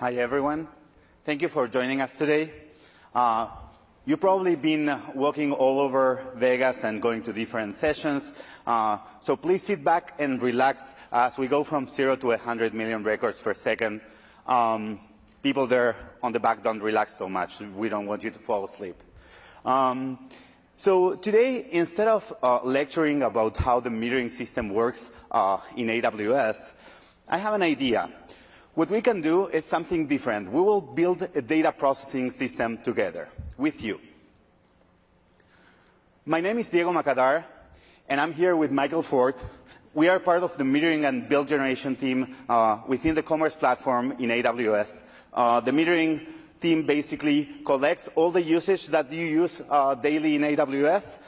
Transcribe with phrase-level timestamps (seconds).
[0.00, 0.66] Hi, everyone.
[1.26, 2.50] Thank you for joining us today.
[3.14, 3.48] Uh,
[4.06, 8.32] you've probably been walking all over Vegas and going to different sessions.
[8.66, 13.02] Uh, so please sit back and relax as we go from zero to 100 million
[13.04, 14.00] records per second.
[14.46, 15.00] Um,
[15.42, 17.60] people there on the back don't relax so much.
[17.60, 18.96] We don't want you to fall asleep.
[19.66, 20.30] Um,
[20.78, 25.12] so today, instead of uh, lecturing about how the metering system works
[25.76, 26.72] in AWS,
[27.28, 28.08] I have an idea.
[28.74, 30.52] What we can do is something different.
[30.52, 33.28] We will build a data processing system together
[33.58, 34.00] with you.
[36.24, 37.44] My name is Diego Macadar,
[38.08, 39.34] and I'm here with Michael Ford.
[39.92, 44.12] We are part of the metering and build generation team uh, within the Commerce platform
[44.12, 45.02] in AWS.
[45.34, 46.28] Uh, the metering
[46.60, 51.18] team basically collects all the usage that you use uh, daily in AWS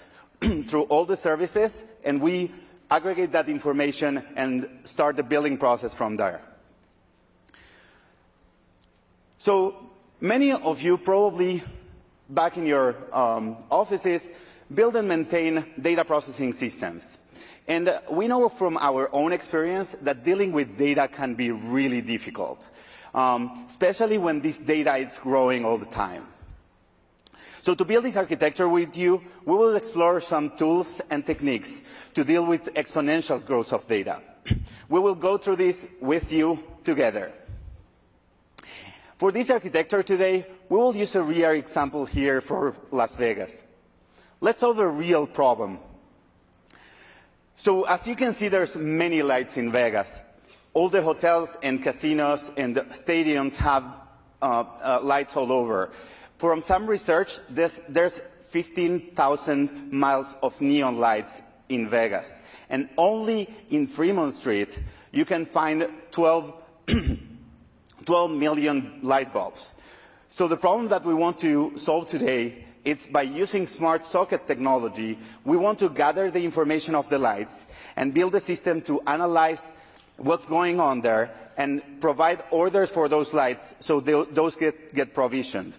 [0.68, 2.52] through all the services, and we
[2.88, 6.40] aggregate that information and start the billing process from there.
[9.42, 9.74] So
[10.20, 11.62] many of you probably
[12.30, 14.30] back in your um, offices
[14.72, 17.18] build and maintain data processing systems.
[17.66, 22.70] And we know from our own experience that dealing with data can be really difficult
[23.14, 26.26] um, especially when this data is growing all the time.
[27.60, 31.82] So to build this architecture with you, we will explore some tools and techniques
[32.14, 34.20] to deal with exponential growth of data.
[34.88, 37.32] we will go through this with you together.
[39.22, 43.62] For this architecture today, we will use a real example here for Las Vegas.
[44.40, 45.78] Let's solve a real problem.
[47.54, 50.24] So as you can see, there's many lights in Vegas.
[50.74, 53.84] All the hotels and casinos and stadiums have
[54.42, 55.92] uh, uh, lights all over.
[56.38, 62.40] From some research, there's, there's 15,000 miles of neon lights in Vegas.
[62.68, 66.52] And only in Fremont Street, you can find 12,
[68.04, 69.74] 12 million light bulbs.
[70.30, 75.18] So the problem that we want to solve today is by using smart socket technology,
[75.44, 77.66] we want to gather the information of the lights
[77.96, 79.72] and build a system to analyze
[80.16, 85.74] what's going on there and provide orders for those lights so those get, get provisioned.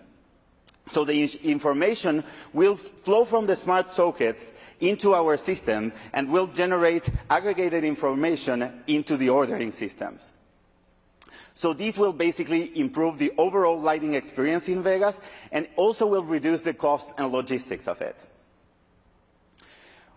[0.90, 7.10] So the information will flow from the smart sockets into our system and will generate
[7.30, 10.33] aggregated information into the ordering systems.
[11.56, 15.22] So this will basically improve the overall lighting experience in Vegas
[15.52, 18.16] and also will reduce the cost and logistics of it.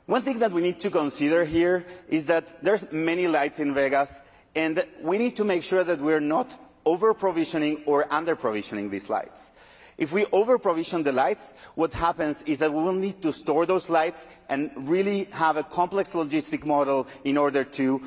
[0.07, 4.21] One thing that we need to consider here is that there's many lights in Vegas,
[4.55, 6.49] and we need to make sure that we're not
[6.85, 9.51] over-provisioning or under-provisioning these lights.
[9.99, 13.91] If we over-provision the lights, what happens is that we will need to store those
[13.91, 18.01] lights and really have a complex logistic model in order to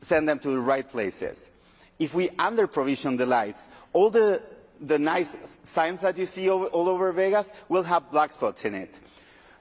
[0.00, 1.52] send them to the right places.
[1.98, 4.42] If we under-provision the lights, all the,
[4.80, 8.98] the nice signs that you see all over Vegas will have black spots in it.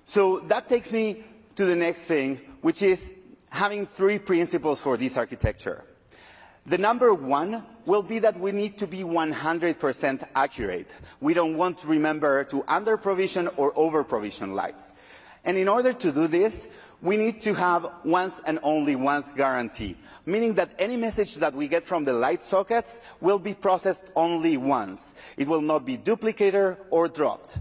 [0.03, 1.23] So that takes me
[1.56, 3.12] to the next thing, which is
[3.50, 5.85] having three principles for this architecture.
[6.66, 10.96] The number one will be that we need to be 100% accurate.
[11.22, 14.94] We don't want to remember to under provision or over provision lights.
[15.44, 16.67] And in order to do this,
[17.02, 21.68] we need to have once and only once guarantee, meaning that any message that we
[21.68, 25.16] get from the light sockets will be processed only once.
[25.38, 27.59] It will not be duplicated or dropped.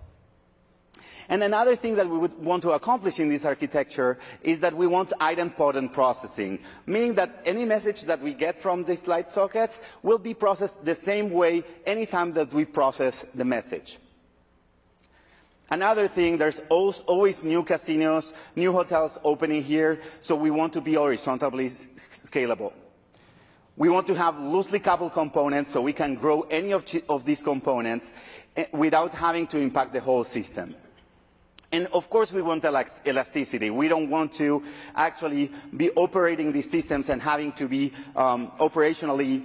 [1.29, 4.87] And another thing that we would want to accomplish in this architecture is that we
[4.87, 10.19] want idempotent processing, meaning that any message that we get from these light sockets will
[10.19, 13.99] be processed the same way any time that we process the message.
[15.71, 20.95] Another thing, there's always new casinos, new hotels opening here, so we want to be
[20.95, 22.73] horizontally scalable.
[23.77, 26.85] We want to have loosely coupled components so we can grow any of,
[27.25, 28.13] these components
[28.57, 30.77] eh, without having to impact the whole system.
[31.73, 33.71] And of course we want elasticity.
[33.71, 34.63] We don't want to
[34.95, 39.43] actually be operating these systems and having to be um, operationally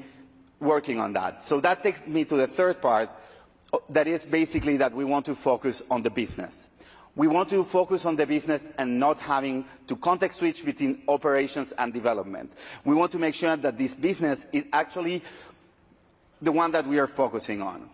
[0.60, 1.44] working on that.
[1.44, 3.10] So that takes me to the third part,
[3.90, 6.70] that is basically that we want to focus on the business.
[7.16, 11.74] We want to focus on the business and not having to context switch between operations
[11.78, 12.52] and development.
[12.86, 15.24] We want to make sure that this business is actually
[16.42, 17.90] the one that we are focusing on.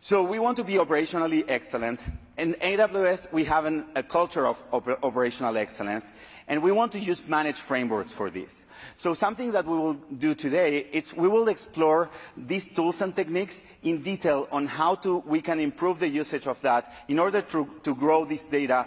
[0.00, 2.00] So we want to be operationally excellent.
[2.40, 6.06] In AWS, we have an, a culture of oper operational excellence,
[6.48, 8.64] and we want to use managed frameworks for this.
[8.96, 12.08] So something that we will do today is we will explore
[12.38, 16.58] these tools and techniques in detail on how to, we can improve the usage of
[16.62, 18.86] that in order to, to grow this data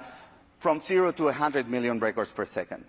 [0.58, 2.84] from zero to 100 million records per second.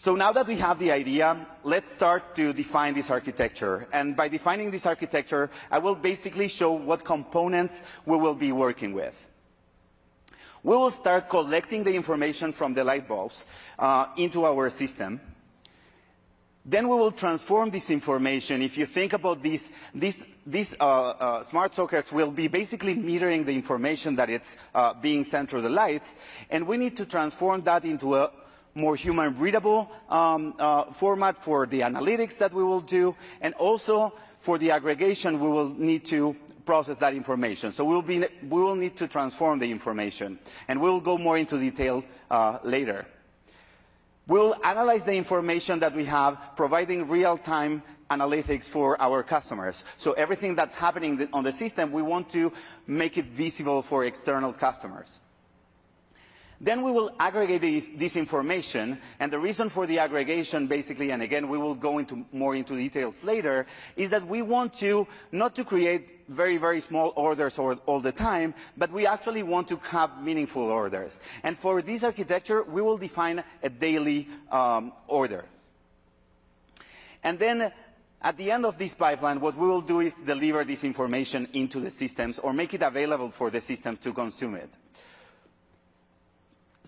[0.00, 3.88] So now that we have the idea, let's start to define this architecture.
[3.92, 8.92] And by defining this architecture, I will basically show what components we will be working
[8.92, 9.26] with.
[10.62, 13.46] We will start collecting the information from the light bulbs
[13.76, 15.20] uh, into our system.
[16.64, 18.62] Then we will transform this information.
[18.62, 23.44] If you think about this, this, these uh, uh, smart sockets will be basically metering
[23.44, 26.14] the information that it's uh, being sent through the lights,
[26.50, 28.30] and we need to transform that into a
[28.74, 34.12] more human readable um, uh, format for the analytics that we will do, and also
[34.40, 37.72] for the aggregation, we will need to process that information.
[37.72, 40.38] So we'll be, we will need to transform the information,
[40.68, 43.06] and we'll go more into detail uh, later.
[44.26, 49.84] We'll analyze the information that we have, providing real-time analytics for our customers.
[49.96, 52.52] So everything that's happening on the system, we want to
[52.86, 55.20] make it visible for external customers.
[56.60, 61.22] Then we will aggregate this, this, information, and the reason for the aggregation, basically, and
[61.22, 63.64] again, we will go into more into details later,
[63.94, 68.10] is that we want to not to create very, very small orders all, all the
[68.10, 71.20] time, but we actually want to have meaningful orders.
[71.44, 75.44] And for this architecture, we will define a daily um, order.
[77.22, 77.72] And then
[78.20, 81.78] at the end of this pipeline, what we will do is deliver this information into
[81.78, 84.70] the systems or make it available for the systems to consume it.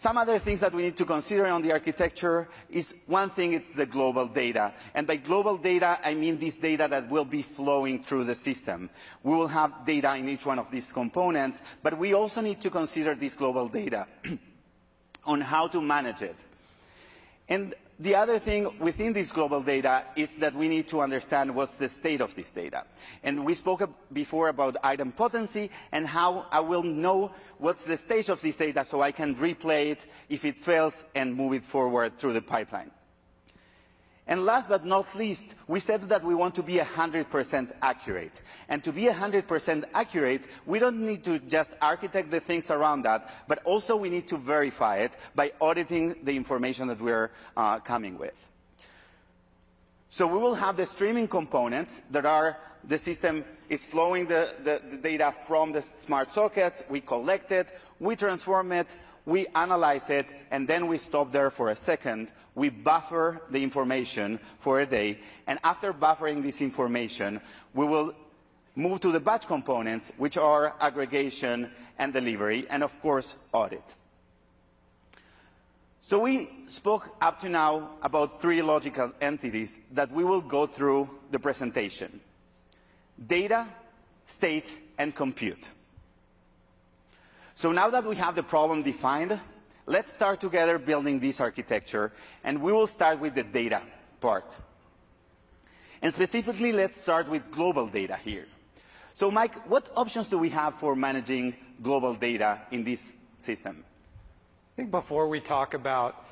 [0.01, 3.71] Some other things that we need to consider on the architecture is one thing, it's
[3.75, 4.73] the global data.
[4.95, 8.89] And by global data, I mean this data that will be flowing through the system.
[9.23, 12.71] We will have data in each one of these components, but we also need to
[12.71, 14.07] consider this global data
[15.27, 16.37] on how to manage it.
[17.51, 21.77] And the other thing within this global data is that we need to understand what's
[21.77, 22.85] the state of this data.
[23.23, 28.41] And we spoke before about idempotency and how I will know what's the stage of
[28.41, 32.33] this data so I can replay it if it fails and move it forward through
[32.33, 32.91] the pipeline.
[34.39, 38.41] Last but not least, we said that we want to be 100% accurate.
[38.69, 43.33] And to be 100% accurate, we don't need to just architect the things around that,
[43.49, 48.19] but also we need to verify it by auditing the information that we're uh, coming
[48.19, 48.35] with.
[50.11, 55.35] So we will have the streaming components that are the system is flowing the data
[55.47, 57.69] from the smart sockets, we collect it,
[58.01, 58.89] we transform it,
[59.27, 64.39] we analyze it, and then we stop there for a second we buffer the information
[64.59, 67.41] for a day, and after buffering this information,
[67.73, 68.13] we will
[68.77, 73.83] move to the batch components, which are aggregation and delivery, and of course, audit.
[76.03, 81.09] So we spoke up to now about three logical entities that we will go through
[81.31, 82.21] the presentation.
[83.27, 83.67] Data,
[84.27, 84.69] state,
[84.99, 85.71] and compute.
[87.55, 89.41] So now that we have the problem defined,
[89.87, 92.13] Let's start together building this architecture,
[92.45, 93.83] and we will start with the data
[94.21, 94.57] part.
[96.03, 98.47] And specifically, let's start with global data here.
[99.15, 103.85] So Mike, what options do we have for managing global data in this system?
[103.85, 106.25] I think before we talk about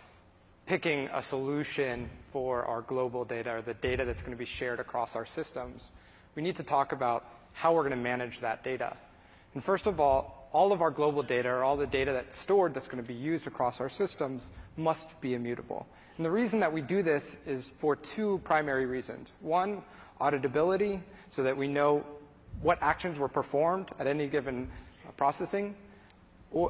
[0.64, 4.80] picking a solution for our global data or the data that's going to be shared
[4.80, 5.90] across our systems,
[6.34, 8.96] we need to talk about how we're going to manage that data.
[9.54, 12.74] And first of all, all of our global data, or all the data that's stored
[12.74, 15.86] that's going to be used across our systems, must be immutable.
[16.16, 19.34] And the reason that we do this is for two primary reasons.
[19.40, 19.82] One,
[20.20, 22.04] auditability, so that we know
[22.60, 24.68] what actions were performed at any given
[25.06, 25.76] uh, processing.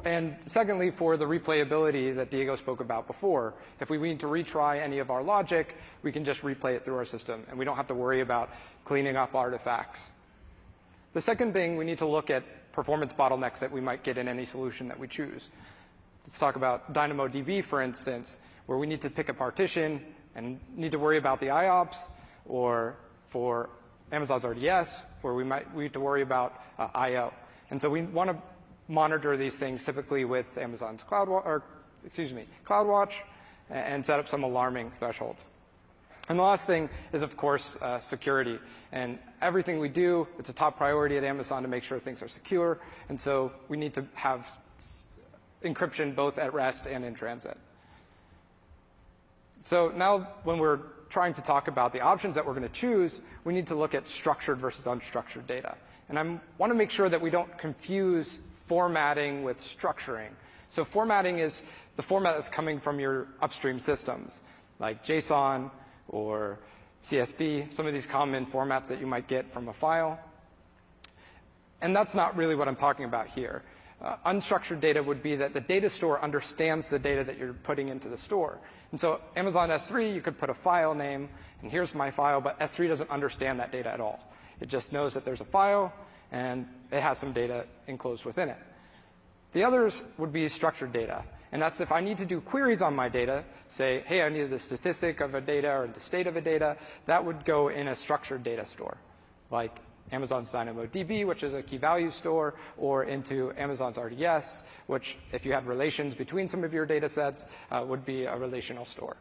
[0.03, 3.53] And secondly, for the replayability that Diego spoke about before.
[3.79, 6.97] If we need to retry any of our logic, we can just replay it through
[6.97, 8.49] our system, and we don't have to worry about
[8.83, 10.11] cleaning up artifacts.
[11.13, 14.27] The second thing we need to look at performance bottlenecks that we might get in
[14.27, 15.49] any solution that we choose.
[16.25, 20.91] Let's talk about DynamoDB, for instance, where we need to pick a partition and need
[20.91, 22.09] to worry about the IOPS,
[22.45, 22.95] or
[23.27, 23.69] for
[24.11, 27.33] Amazon's RDS, where we might we need to worry about uh, I/O.
[27.71, 28.37] And so we want to
[28.87, 31.63] monitor these things typically with Amazon's Cloud or
[32.05, 33.13] excuse me CloudWatch
[33.69, 35.45] and set up some alarming thresholds.
[36.29, 38.59] And the last thing is, of course, uh, security.
[38.91, 42.27] And everything we do, it's a top priority at Amazon to make sure things are
[42.27, 42.79] secure.
[43.09, 44.47] And so we need to have
[45.63, 47.57] encryption both at rest and in transit.
[49.63, 53.21] So now when we're trying to talk about the options that we're going to choose,
[53.43, 55.75] we need to look at structured versus unstructured data.
[56.07, 60.29] And I want to make sure that we don't confuse formatting with structuring.
[60.69, 61.63] So formatting is
[61.95, 64.43] the format that's coming from your upstream systems,
[64.79, 65.71] like JSON,
[66.09, 66.59] or
[67.05, 70.19] CSV, some of these common formats that you might get from a file.
[71.81, 73.63] And that's not really what I'm talking about here.
[74.01, 77.89] Uh, unstructured data would be that the data store understands the data that you're putting
[77.89, 78.57] into the store.
[78.91, 81.29] And so Amazon S3, you could put a file name,
[81.61, 84.19] and here's my file, but S3 doesn't understand that data at all.
[84.61, 85.93] It just knows that there's a file,
[86.31, 88.57] and it has some data enclosed within it.
[89.51, 91.23] The others would be structured data.
[91.51, 94.49] And that's if I need to do queries on my data, say, hey, I need
[94.49, 96.77] the statistic of a data or the state of a data,
[97.07, 98.97] that would go in a structured data store,
[99.49, 99.75] like
[100.11, 105.53] Amazon's DynamoDB, which is a key value store, or into Amazon's RDS, which, if you
[105.53, 109.17] had relations between some of your data sets, uh, would be a relational store.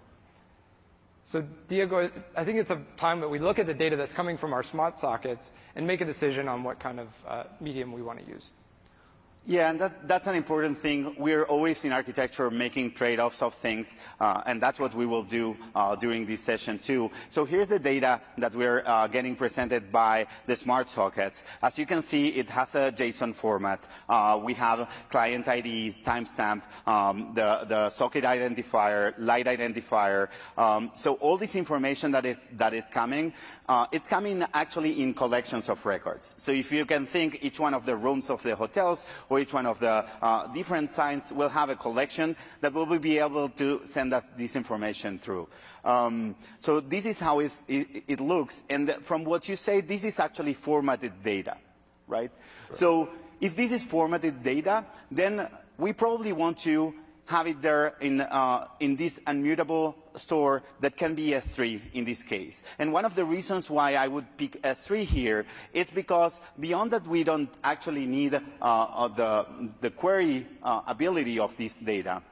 [1.24, 4.38] So Diego, I think it's a time that we look at the data that's coming
[4.38, 8.00] from our smart sockets and make a decision on what kind of uh, medium we
[8.00, 8.50] want to use.
[9.48, 11.14] Yeah, and that, that's an important thing.
[11.16, 15.56] We're always in architecture making trade-offs of things, uh, and that's what we will do
[15.74, 17.10] uh, during this session too.
[17.30, 21.44] So here's the data that we're uh, getting presented by the smart sockets.
[21.62, 23.88] As you can see, it has a JSON format.
[24.06, 30.28] Uh, we have client ID, timestamp, um, the, the socket identifier, light identifier.
[30.58, 33.32] Um, so all this information that is, that is coming,
[33.66, 36.34] uh, it's coming actually in collections of records.
[36.36, 39.52] So if you can think each one of the rooms of the hotels or each
[39.52, 43.82] one of the uh, different signs will have a collection that will be able to
[43.86, 45.48] send us this information through.
[45.84, 48.62] Um, so this is how it, it, looks.
[48.68, 51.56] And from what you say, this is actually formatted data,
[52.06, 52.30] right?
[52.72, 53.08] So
[53.40, 56.94] if this is formatted data, then we probably want to
[57.28, 62.22] have it there in, uh, in this immutable store that can be S3 in this
[62.22, 62.62] case.
[62.78, 65.44] And one of the reasons why I would pick S3 here
[65.74, 69.46] is because beyond that we don't actually need uh, uh, the,
[69.82, 72.22] the query uh, ability of this data.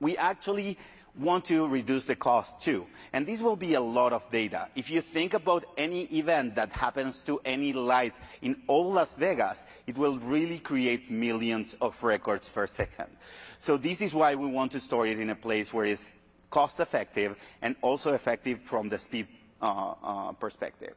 [0.00, 0.78] We actually
[1.18, 2.86] want to reduce the cost too.
[3.12, 4.68] And this will be a lot of data.
[4.76, 9.66] If you think about any event that happens to any light in all Las Vegas,
[9.86, 13.08] it will really create millions of records per second.
[13.58, 16.14] So this is why we want to store it in a place where it's
[16.50, 19.28] cost effective and also effective from the speed
[19.60, 20.94] uh, uh, perspective.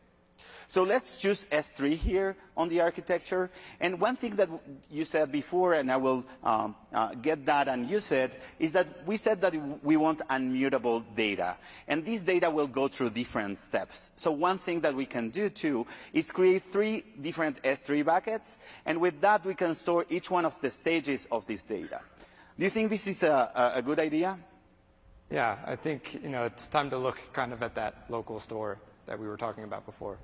[0.67, 3.51] So let's choose S3 here on the architecture.
[3.79, 4.50] And one thing that
[4.89, 9.05] you said before, and I will um, uh, get that and use it, is that
[9.05, 11.57] we said that we want unmutable data.
[11.88, 14.12] And this data will go through different steps.
[14.15, 18.57] So one thing that we can do too is create three different S3 buckets.
[18.85, 22.01] And with that, we can store each one of the stages of this data.
[22.57, 24.39] Do you think this is a, a good idea?
[25.29, 28.77] Yeah, I think you know it's time to look kind of at that local store
[29.05, 30.17] that we were talking about before.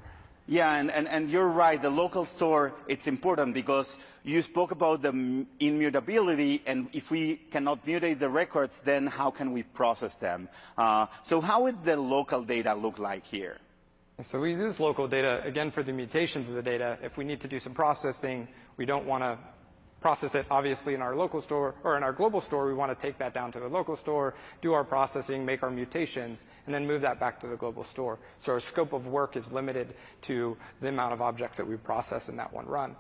[0.48, 1.79] Yeah, and, and, and you're right.
[1.79, 7.86] The local store, it's important because you spoke about the immutability, and if we cannot
[7.86, 10.50] mutate the records, then how can we process them?
[10.75, 13.57] Uh, so how would the local data look like here?
[14.24, 16.98] So we use local data, again, for the mutations of the data.
[17.03, 19.38] If we need to do some processing, we don't want to
[20.01, 22.68] process it obviously in our local store or in our global store.
[22.68, 25.72] We want to take that down to the local store, do our processing, make our
[25.72, 28.20] mutations, and then move that back to the global store.
[28.39, 32.29] So our scope of work is limited to the amount of objects that we process
[32.29, 32.96] in that one run.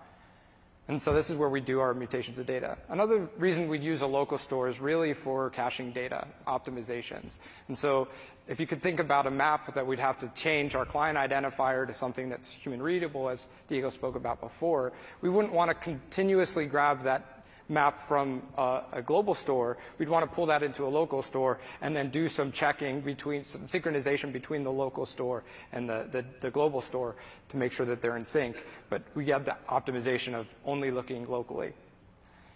[0.89, 2.75] And so this is where we do our mutations of data.
[2.89, 7.37] Another reason we'd use a local store is really for caching data, optimizations.
[7.67, 8.07] And so
[8.47, 11.85] if you could think about a map that we'd have to change our client identifier
[11.85, 14.91] to something that's human readable, as Diego spoke about before,
[15.21, 17.38] we wouldn't want to continuously grab that
[17.69, 21.59] map from uh, a global store, we'd want to pull that into a local store
[21.81, 26.81] and then do some checking between some synchronization between the local store and the, global
[26.81, 27.15] store
[27.49, 28.57] to make sure that they're in sync.
[28.89, 31.73] But we have the optimization of only looking locally.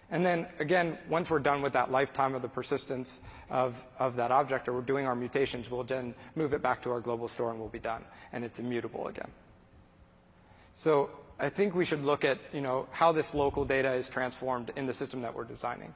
[0.10, 4.32] And then again, once we're done with that lifetime of the persistence of, of that
[4.32, 7.52] object or we're doing our mutations, we'll then move it back to our global store
[7.52, 8.04] and we'll be done.
[8.32, 9.32] And it's immutable again.
[11.40, 14.86] I think we should look at, you know, how this local data is transformed in
[14.86, 15.94] the system that we're designing.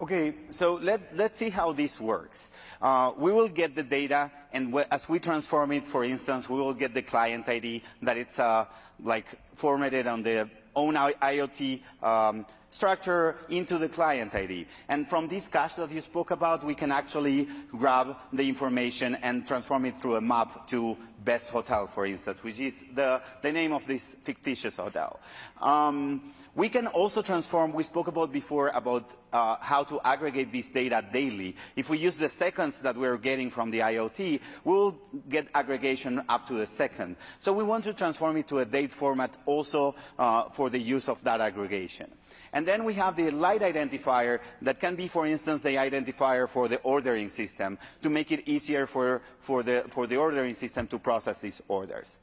[0.00, 2.50] Okay, so let, let's see how this works.
[2.80, 6.74] Uh, we will get the data, and as we transform it, for instance, we will
[6.74, 8.64] get the client ID that it's uh,
[9.04, 14.66] like formatted on the own IoT um, structure into the client ID.
[14.88, 19.46] And from this cache that you spoke about, we can actually grab the information and
[19.46, 23.72] transform it through a map to best hotel, for instance, which is the, the name
[23.72, 25.20] of this fictitious hotel.
[25.60, 30.68] Um, we can also transform, we spoke about before about uh, how to aggregate this
[30.68, 31.56] data daily.
[31.76, 34.98] If we use the seconds that we're getting from the IoT, we'll
[35.30, 37.16] get aggregation up to the second.
[37.38, 41.08] So we want to transform it to a date format also uh, for the use
[41.08, 42.10] of that aggregation.
[42.52, 46.68] And then we have the light identifier that can be, for instance, the identifier for
[46.68, 50.98] the ordering system to make it easier for, for, the, for the ordering system to
[50.98, 52.18] process these orders.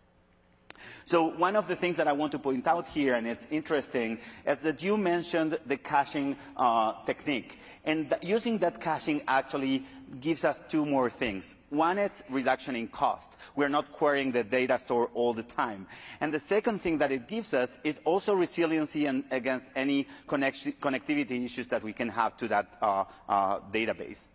[1.09, 4.19] So one of the things that I want to point out here, and it's interesting,
[4.45, 7.57] is that you mentioned the caching uh, technique.
[7.83, 9.87] And th using that caching actually
[10.21, 11.55] gives us two more things.
[11.71, 13.29] One is reduction in cost.
[13.55, 15.87] We're not querying the data store all the time.
[16.21, 21.43] And the second thing that it gives us is also resiliency and against any connectivity
[21.43, 24.29] issues that we can have to that uh, uh, database.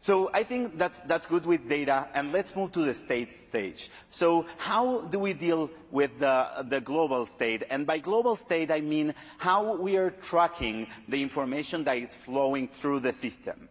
[0.00, 3.90] So I think that's, that's good with data, and let's move to the state stage.
[4.10, 7.64] So how do we deal with the, the global state?
[7.68, 12.68] And by global state, I mean how we are tracking the information that is flowing
[12.68, 13.68] through the system.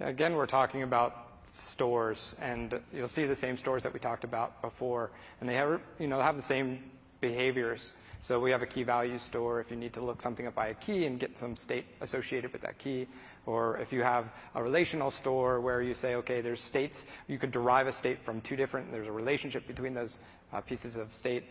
[0.00, 4.62] Again, we're talking about stores, and you'll see the same stores that we talked about
[4.62, 6.90] before, and they have, you know, have the same
[7.20, 7.94] behaviors.
[8.20, 10.68] So we have a key value store if you need to look something up by
[10.68, 13.06] a key and get some state associated with that key.
[13.46, 17.52] Or if you have a relational store where you say, okay, there's states, you could
[17.52, 20.18] derive a state from two different, there's a relationship between those
[20.52, 21.44] uh, pieces of state.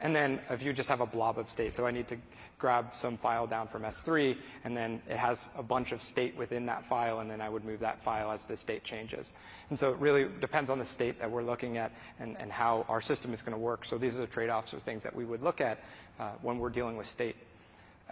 [0.00, 2.18] And then if you just have a blob of state, so I need to
[2.58, 6.66] grab some file down from S3, and then it has a bunch of state within
[6.66, 9.32] that file, and then I would move that file as the state changes.
[9.70, 12.84] And so it really depends on the state that we're looking at and, and how
[12.88, 13.84] our system is going to work.
[13.84, 15.80] So these are the trade-offs or things that we would look at
[16.18, 17.36] uh, when we're dealing with state.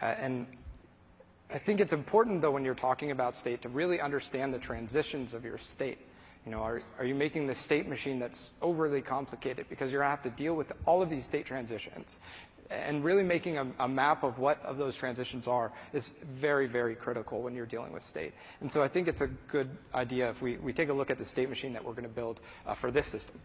[0.00, 0.46] Uh, and
[1.50, 5.34] I think it's important, though, when you're talking about state, to really understand the transitions
[5.34, 5.98] of your state.
[6.44, 10.08] You know, are, are you making the state machine that's overly complicated because you're going
[10.08, 12.18] to have to deal with all of these state transitions?
[12.70, 16.94] And really making a, a, map of what of those transitions are is very, very
[16.94, 18.32] critical when you're dealing with state.
[18.60, 21.18] And so I think it's a good idea if we, we take a look at
[21.18, 23.38] the state machine that we're going to build uh, for this system.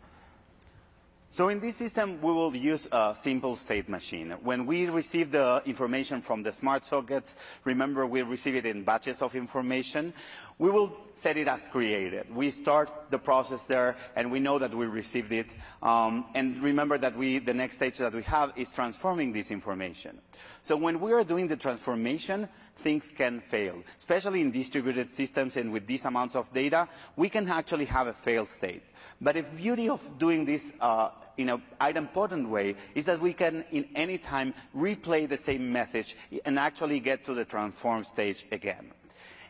[1.31, 4.31] So in this system, we will use a simple state machine.
[4.41, 9.21] When we receive the information from the smart sockets, remember we receive it in batches
[9.21, 10.11] of information,
[10.59, 12.33] we will set it as created.
[12.35, 15.47] We start the process there, and we know that we received it.
[15.81, 20.19] Um, and remember that we, the next stage that we have is transforming this information.
[20.61, 22.49] So when we are doing the transformation,
[22.83, 23.81] things can fail.
[23.97, 28.13] Especially in distributed systems and with these amounts of data, we can actually have a
[28.13, 28.83] failed state.
[29.21, 33.63] But the beauty of doing this uh, in an idempotent way is that we can,
[33.71, 38.91] in any time, replay the same message and actually get to the transform stage again.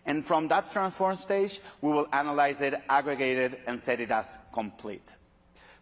[0.09, 4.39] And from that transform stage, we will analyze it, aggregate it, and set it as
[4.51, 5.07] complete.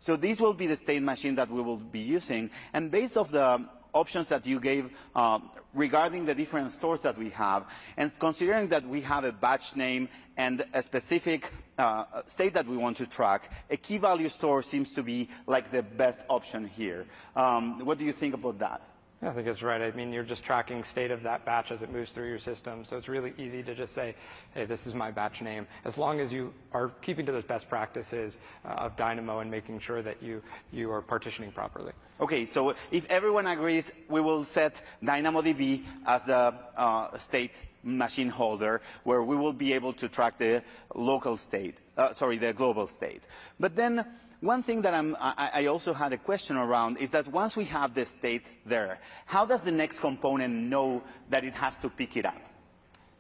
[0.02, 2.52] So this will be the state machine that we will be using.
[2.74, 5.40] And based off the options that you gave uh,
[5.74, 10.10] regarding the different stores that we have, and considering that we have a batch name
[10.36, 14.92] and a specific uh, state that we want to track, a key value store seems
[14.92, 17.06] to be like the best option here.
[17.34, 18.82] Um, what do you think about that?
[19.20, 19.82] I think it's right.
[19.82, 22.86] I mean, you're just tracking state of that batch as it moves through your system.
[22.86, 24.14] So it's really easy to just say,
[24.54, 25.66] hey, this is my batch name.
[25.86, 29.80] As long as you are keeping to those best practices uh, of Dynamo and making
[29.80, 31.94] sure that you, you are partitioning properly.
[32.22, 37.54] Okay, so if everyone agrees, we will set DynamoDB as the uh, state
[37.84, 40.62] machine holder where we will be able to track the
[40.94, 43.24] local state, uh, sorry, the global state.
[43.60, 44.06] But then
[44.42, 47.94] one thing that I, I also had a question around is that once we have
[47.94, 52.26] the state there, how does the next component know that it has to pick it
[52.26, 52.38] up?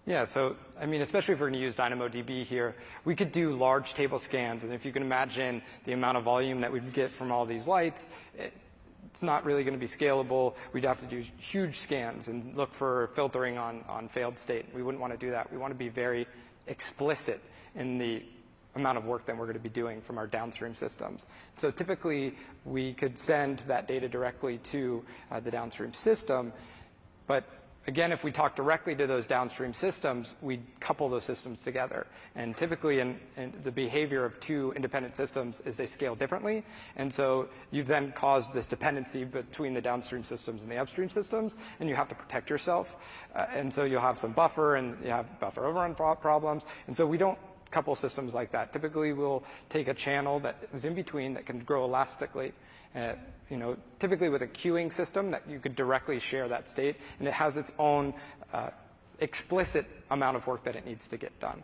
[0.05, 3.53] Yeah, so I mean, especially if we're going to use DynamoDB here, we could do
[3.55, 7.11] large table scans, and if you can imagine the amount of volume that we'd get
[7.11, 8.53] from all these lights, it,
[9.11, 10.53] it's not really going to be scalable.
[10.71, 14.67] We'd have to do huge scans and look for filtering on, on failed state.
[14.73, 15.51] We wouldn't want to do that.
[15.51, 16.27] We want to be very
[16.67, 17.41] explicit
[17.75, 18.23] in the
[18.77, 21.27] amount of work that we're going to be doing from our downstream systems.
[21.55, 22.35] So typically,
[22.65, 26.53] we could send that data directly to uh, the downstream system,
[27.27, 27.43] but
[27.87, 32.05] again, if we talk directly to those downstream systems, we couple those systems together.
[32.35, 36.63] And typically, in, in, the behavior of two independent systems is they scale differently.
[36.97, 41.55] And so you've then cause this dependency between the downstream systems and the upstream systems,
[41.79, 42.97] and you have to protect yourself.
[43.33, 46.63] Uh, and so you'll have some buffer, and you have buffer overrun problems.
[46.87, 47.39] And so we don't
[47.71, 48.73] couple systems like that.
[48.73, 52.53] Typically, we'll take a channel that is in between that can grow elastically.
[52.95, 53.13] Uh,
[53.49, 57.27] you know, typically with a queuing system that you could directly share that state, and
[57.27, 58.13] it has its own
[58.53, 58.69] uh,
[59.19, 61.63] explicit amount of work that it needs to get done.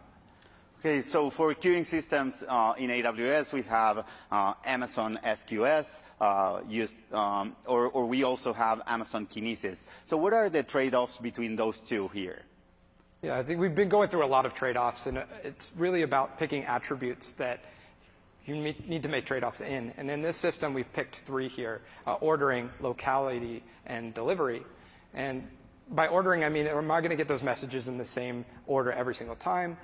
[0.80, 6.98] Okay, so for queuing systems uh, in AWS, we have uh, Amazon SQS uh, used,
[7.13, 9.88] um, or, or, we also have Amazon Kinesis.
[10.06, 12.42] So what are the trade-offs between those two here?
[13.24, 16.38] Yeah, I think we've been going through a lot of trade-offs, and it's really about
[16.38, 17.62] picking attributes that
[18.46, 19.94] you need to make trade-offs in.
[19.96, 24.62] And in this system, we've picked three here, uh, ordering, locality, and delivery.
[25.14, 25.48] And
[25.90, 28.92] by ordering, I mean, am I going to get those messages in the same order
[28.92, 29.78] every single time?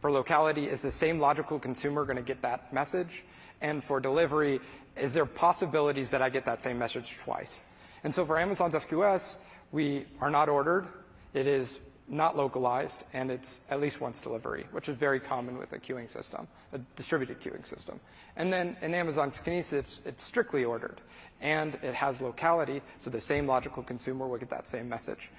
[0.00, 3.24] For locality, is the same logical consumer going to get that message?
[3.60, 4.58] And for delivery,
[4.96, 7.60] is there possibilities that I get that same message twice?
[8.04, 9.36] And so for Amazon's SQS,
[9.70, 10.86] we are not ordered.
[11.34, 15.72] It is not localized, and it's at least once delivery, which is very common with
[15.72, 18.00] a queuing system, a distributed queuing system.
[18.36, 21.00] And then in Amazon's Kinesis, it's strictly ordered,
[21.40, 25.30] and it has locality, so the same logical consumer will get that same message.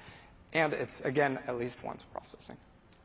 [0.54, 2.58] And it's, again, at least once processing.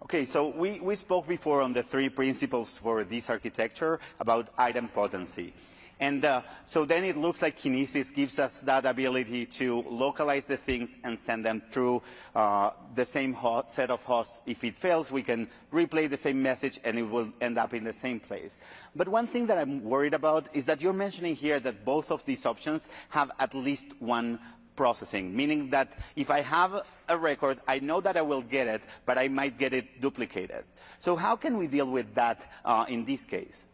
[0.03, 5.53] Okay, so we, we spoke before on the three principles for this architecture about idempotency.
[5.99, 10.59] And uh, so then it looks like Kinesis gives us that ability to localize the
[10.59, 12.03] things and send them through
[12.35, 13.35] uh, the same
[13.69, 14.41] set of hosts.
[14.45, 17.85] If it fails, we can replay the same message and it will end up in
[17.85, 18.59] the same place.
[18.95, 22.25] But one thing that I'm worried about is that you're mentioning here that both of
[22.27, 24.39] these options have at least one
[24.77, 28.83] processing, meaning that if I have a record, I know that I will get it,
[29.07, 30.65] but I might get it duplicated.
[31.01, 33.65] So how can we deal with that uh, in this case?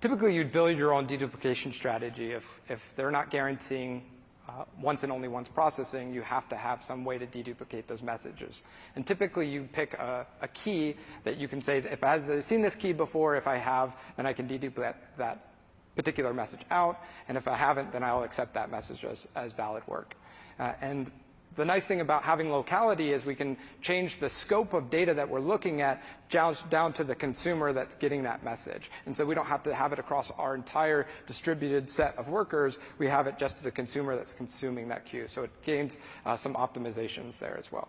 [0.00, 2.32] Typically, you'd build your own deduplication strategy.
[2.32, 4.04] If, they're not guaranteeing
[4.48, 8.02] uh, once and only once processing, you have to have some way to deduplicate those
[8.02, 8.62] messages.
[8.94, 12.92] And typically, you pick a, key that you can say, if I've seen this key
[12.92, 15.48] before, if I have, then I can deduplicate that
[15.96, 17.00] particular message out.
[17.26, 20.14] And if I haven't, then I'll accept that message as, as valid work.
[20.60, 21.10] Uh, and
[21.58, 25.28] the nice thing about having locality is we can change the scope of data that
[25.28, 28.90] we're looking at down, to the consumer that's getting that message.
[29.06, 32.78] And so we don't have to have it across our entire distributed set of workers.
[32.98, 35.26] We have it just to the consumer that's consuming that queue.
[35.26, 37.88] So it gains uh, some optimizations there as well.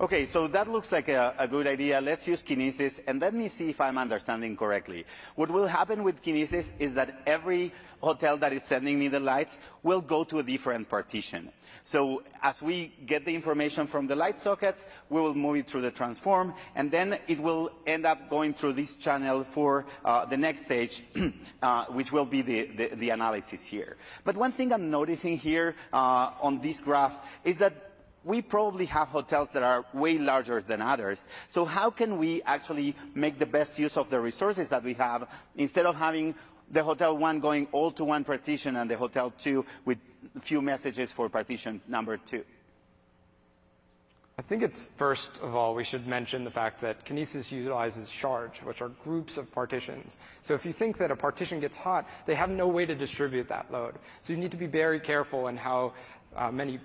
[0.00, 2.00] Okay, so that looks like a, good idea.
[2.00, 5.04] Let's use Kinesis, and let me see if I'm understanding correctly.
[5.34, 9.58] What will happen with Kinesis is that every hotel that is sending me the lights
[9.82, 11.52] will go to a different partition.
[11.84, 15.82] So as we get the information from the light sockets, we will move it through
[15.82, 20.36] the transform, and then it will end up going through this channel for uh, the
[20.38, 21.04] next stage,
[21.62, 23.98] uh, which will be the, analysis here.
[24.24, 27.89] But one thing I'm noticing here uh, on this graph is that
[28.24, 31.26] we probably have hotels that are way larger than others.
[31.48, 35.28] So how can we actually make the best use of the resources that we have
[35.56, 36.34] instead of having
[36.70, 39.98] the hotel one going all to one partition and the hotel two with
[40.42, 42.44] few messages for partition number two?
[44.38, 48.60] I think it's first of all, we should mention the fact that Kinesis utilizes shards,
[48.60, 50.16] which are groups of partitions.
[50.40, 53.48] So if you think that a partition gets hot, they have no way to distribute
[53.48, 53.96] that load.
[54.22, 55.92] So you need to be very careful in how
[56.34, 56.78] uh, many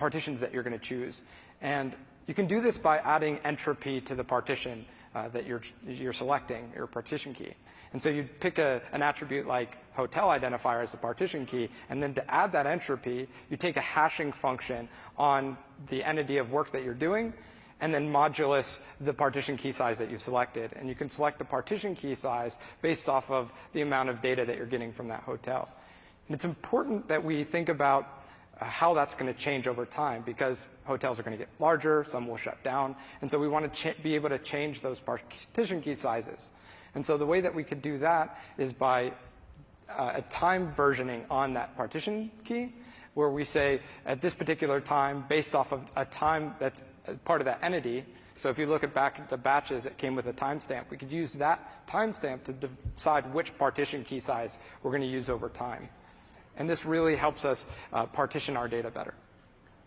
[0.00, 1.22] partitions that you're going to choose.
[1.60, 1.94] And
[2.26, 6.72] you can do this by adding entropy to the partition uh, that you're, you're selecting,
[6.74, 7.52] your partition key.
[7.92, 12.02] And so you pick a, an attribute like hotel identifier as the partition key, and
[12.02, 15.58] then to add that entropy, you take a hashing function on
[15.88, 17.34] the entity of work that you're doing,
[17.80, 20.70] and then modulus the partition key size that you've selected.
[20.76, 24.46] And you can select the partition key size based off of the amount of data
[24.46, 25.68] that you're getting from that hotel.
[26.28, 28.19] And it's important that we think about
[28.60, 32.28] how that's going to change over time because hotels are going to get larger, some
[32.28, 35.94] will shut down, and so we want to be able to change those partition key
[35.94, 36.52] sizes.
[36.94, 39.12] And so the way that we could do that is by
[39.88, 42.72] uh, a time versioning on that partition key,
[43.14, 46.82] where we say at this particular time, based off of a time that's
[47.24, 48.04] part of that entity.
[48.36, 50.96] So if you look at back at the batches that came with a timestamp, we
[50.96, 55.48] could use that timestamp to decide which partition key size we're going to use over
[55.48, 55.88] time.
[56.60, 59.14] And this really helps us uh, partition our data better.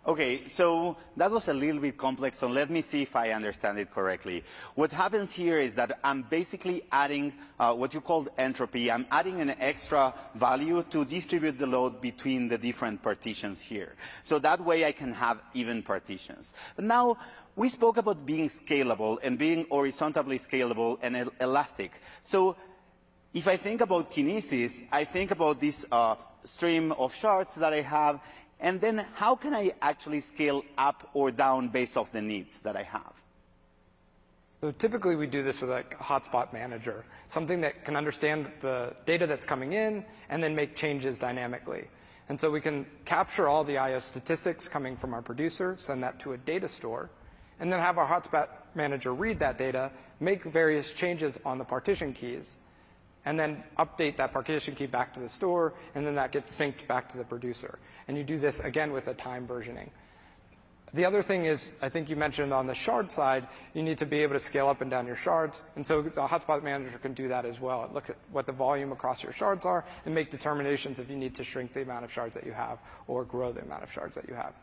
[0.07, 3.77] Okay, so that was a little bit complex, so let me see if I understand
[3.77, 4.43] it correctly.
[4.73, 8.91] What happens here is that I'm basically adding uh, what you call entropy.
[8.91, 13.93] I'm adding an extra value to distribute the load between the different partitions here.
[14.23, 16.53] So that way I can have even partitions.
[16.75, 17.17] But now,
[17.55, 21.91] we spoke about being scalable and being horizontally scalable and el elastic.
[22.23, 22.57] So
[23.31, 27.81] if I think about kinesis, I think about this uh, stream of shards that I
[27.81, 28.19] have,
[28.59, 32.75] and then how can I actually scale up or down based off the needs that
[32.75, 33.13] I have?
[34.61, 39.27] So typically we do this with a hotspot manager, something that can understand the data
[39.27, 41.89] that's coming in and then make changes dynamically.
[42.29, 46.19] And so we can capture all the IO statistics coming from our producer, send that
[46.21, 47.09] to a data store,
[47.59, 52.13] and then have our hotspot manager read that data, make various changes on the partition
[52.13, 52.57] keys,
[53.25, 56.87] and then update that partition key back to the store, and then that gets synced
[56.87, 57.79] back to the producer.
[58.07, 59.89] And you do this again with a time versioning.
[60.93, 64.05] The other thing is, I think you mentioned on the shard side, you need to
[64.05, 65.63] be able to scale up and down your shards.
[65.75, 67.83] And so the hotspot manager can do that as well.
[67.83, 71.15] It looks at what the volume across your shards are and make determinations if you
[71.15, 73.91] need to shrink the amount of shards that you have or grow the amount of
[73.91, 74.53] shards that you have.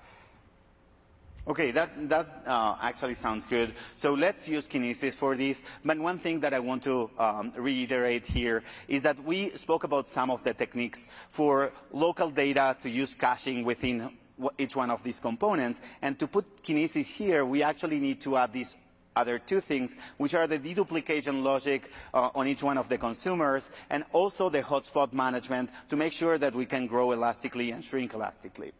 [1.51, 3.75] Okay, that, that uh, actually sounds good.
[3.97, 5.65] So let's use Kinesis for this.
[5.85, 10.09] But one thing that I want to um, reiterate here is that we spoke about
[10.09, 14.17] some of the techniques for local data to use caching within
[14.59, 15.81] each one of these components.
[16.03, 18.77] And to put Kinesis here, we actually need to add these
[19.17, 23.73] other two things, which are the deduplication logic uh, on each one of the consumers,
[23.91, 28.15] and also the hotspot management to make sure that we can grow elastically and shrink
[28.15, 28.71] elastically.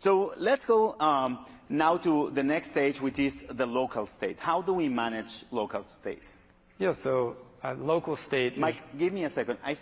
[0.00, 4.38] So let's go um, now to the next stage, which is the local state.
[4.40, 6.22] How do we manage local state?
[6.78, 8.56] Yeah, so uh, local state.
[8.56, 9.58] Mike, give me a second.
[9.62, 9.76] I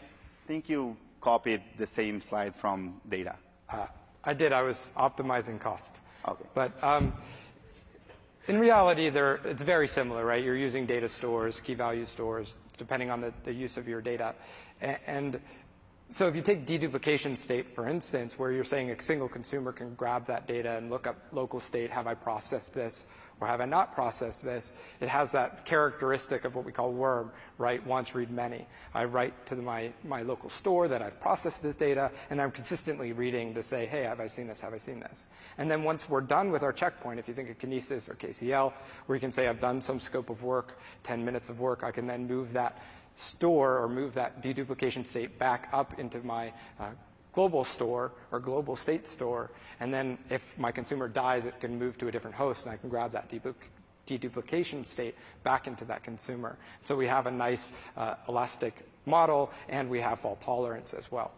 [0.48, 3.37] think you copied the same slide from data.
[3.70, 3.87] Uh,
[4.24, 4.52] I did.
[4.52, 6.00] I was optimizing cost.
[6.26, 6.44] Okay.
[6.52, 7.12] But um,
[8.48, 10.42] in reality, it's very similar, right?
[10.42, 14.35] You're using data stores, key value stores, depending on the, the use of your data.
[16.11, 19.94] So if you take deduplication state, for instance, where you're saying a single consumer can
[19.94, 23.05] grab that data and look up local state, have I processed this
[23.40, 27.31] or have I not processed this, it has that characteristic of what we call worm,
[27.57, 28.66] write once, read many.
[28.94, 33.12] I write to my, my local store that I've processed this data, and I'm consistently
[33.12, 35.29] reading to say, hey, have I seen this, have I seen this?
[35.57, 38.73] And then once we're done with our checkpoint, if you think of Kinesis or KCL,
[39.07, 41.92] where you can say I've done some scope of work, 10 minutes of work, I
[41.92, 42.83] can then move that
[43.18, 46.90] store or move that deduplication state back up into my uh,
[47.33, 49.50] global store or global state store.
[49.81, 52.76] And then if my consumer dies, it can move to a different host and I
[52.76, 53.28] can grab that
[54.07, 56.57] deduplication state back into that consumer.
[56.85, 61.33] So we have a nice uh, elastic model and we have fault tolerance as well.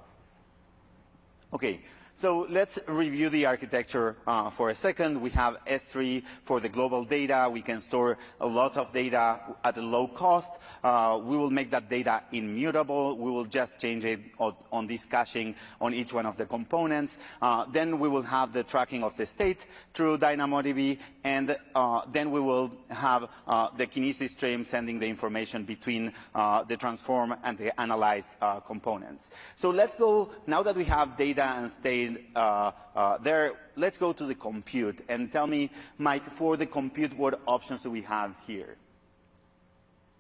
[1.55, 1.81] Okay,
[2.21, 5.19] so let's review the architecture uh, for a second.
[5.23, 7.49] We have S3 for the global data.
[7.51, 10.61] We can store a lot of data at a low cost.
[10.85, 13.17] Uh, we will make that data immutable.
[13.17, 17.17] We will just change it on, on this caching on each one of the components.
[17.41, 22.31] Uh, then we will have the tracking of the state through DynamoDB, and uh, then
[22.31, 27.57] we will have uh, the Kinesis stream sending the information between uh, the transform and
[27.57, 28.35] the analyze
[28.67, 29.31] components.
[29.57, 34.13] So let's go, now that we have data and state uh, uh, there, let's go
[34.13, 38.35] to the compute and tell me, Mike, for the compute, what options do we have
[38.47, 38.77] here?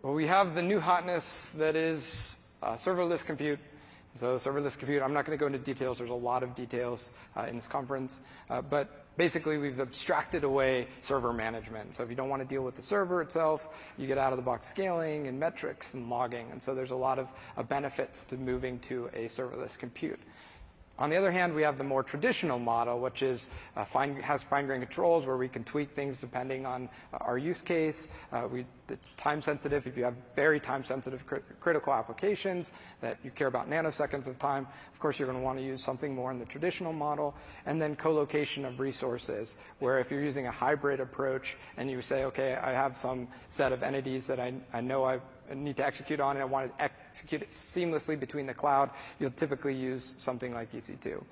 [0.03, 3.59] Well, we have the new hotness that is uh, serverless compute.
[4.17, 5.99] So serverless compute, I'm not going to go into details.
[5.99, 8.23] There's a lot of details uh, in this conference.
[8.49, 11.95] Uh, but basically, we've abstracted away server management.
[11.95, 14.37] So if you don't want to deal with the server itself, you get out of
[14.37, 16.49] the box scaling and metrics and logging.
[16.51, 20.21] And so there's a lot of uh, benefits to moving to a serverless compute.
[21.01, 24.43] On the other hand, we have the more traditional model, which is uh, fine, has
[24.43, 28.09] fine-grained controls where we can tweak things depending on uh, our use case.
[28.31, 29.87] Uh, we, it's time sensitive.
[29.87, 34.39] If you have very time sensitive cr- critical applications that you care about nanoseconds of
[34.39, 37.35] time, of course, you're going to want to use something more in the traditional model.
[37.65, 42.25] And then co-location of resources, where if you're using a hybrid approach and you say,
[42.25, 45.21] okay, I have some set of entities that I, I know I
[45.55, 49.33] need to execute on and I want to execute it seamlessly between the cloud, you'll
[49.33, 51.23] typically use something like EC2.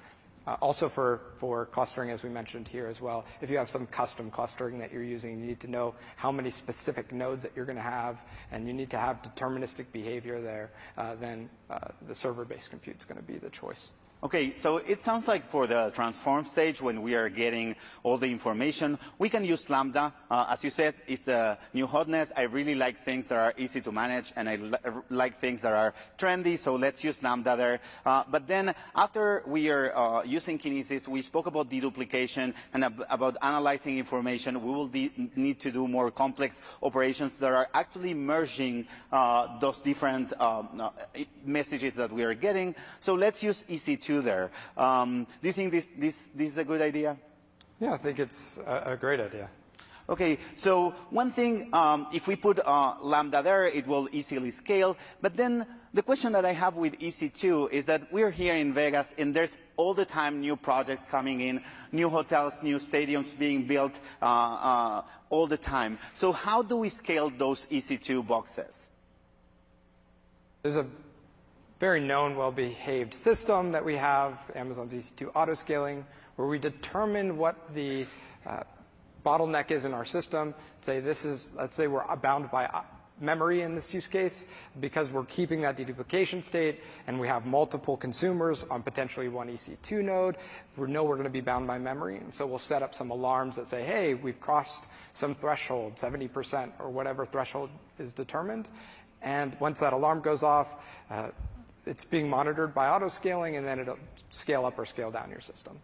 [0.46, 4.30] Uh, also for, clustering, as we mentioned here as well, if you have some custom
[4.30, 7.76] clustering that you're using, you need to know how many specific nodes that you're going
[7.76, 12.70] to have, and you need to have deterministic behavior there, uh, then uh, the server-based
[12.70, 13.90] compute is going to be the choice.
[14.20, 18.26] Okay, so it sounds like for the transform stage, when we are getting all the
[18.26, 20.12] information, we can use Lambda.
[20.28, 22.32] Uh, as you said, it's a new hotness.
[22.36, 24.76] I really like things that are easy to manage, and I li
[25.08, 27.78] like things that are trendy, so let's use Lambda there.
[28.04, 33.04] Uh, but then, after we are uh, using Kinesis, we spoke about deduplication and ab
[33.10, 34.60] about analyzing information.
[34.60, 34.90] We will
[35.36, 40.90] need to do more complex operations that are actually merging uh, those different um, uh,
[41.44, 42.74] messages that we are getting.
[42.98, 44.50] So let's use EC2 there.
[44.76, 47.16] Um, do you think this, this, this is a good idea?
[47.80, 49.48] Yeah, I think it's a, a great idea.
[50.10, 54.96] Okay, so one thing, um, if we put uh, Lambda there, it will easily scale.
[55.20, 59.14] But then the question that I have with EC2 is that we're here in Vegas
[59.18, 64.00] and there's all the time new projects coming in, new hotels, new stadiums being built
[64.22, 65.98] uh, uh, all the time.
[66.14, 68.88] So how do we scale those EC2 boxes?
[70.62, 70.86] There's a
[71.78, 76.02] very known, well-behaved system that we have, Amazon's EC2 autoscaling,
[76.36, 78.06] where we determine what the
[78.46, 78.62] uh,
[79.24, 80.54] bottleneck is in our system.
[80.80, 82.82] Say this is, let's say we're bound by uh,
[83.20, 84.46] memory in this use case
[84.80, 90.02] because we're keeping that deduplication state and we have multiple consumers on potentially one EC2
[90.04, 90.36] node.
[90.76, 92.16] We know we're going to be bound by memory.
[92.16, 96.70] And so we'll set up some alarms that say, hey, we've crossed some threshold, 70%
[96.78, 98.68] or whatever threshold is determined.
[99.22, 100.76] And once that alarm goes off,
[101.10, 101.30] uh,
[101.88, 103.98] it's being monitored by auto scaling, and then it'll
[104.30, 105.80] scale up or scale down your system.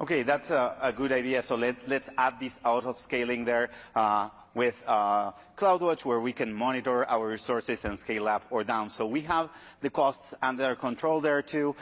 [0.00, 1.42] Okay, that's a, good idea.
[1.42, 6.52] So let, let's add this auto scaling there uh, with uh, CloudWatch where we can
[6.52, 8.90] monitor our resources and scale up or down.
[8.90, 9.50] So we have
[9.80, 11.76] the costs under control there too.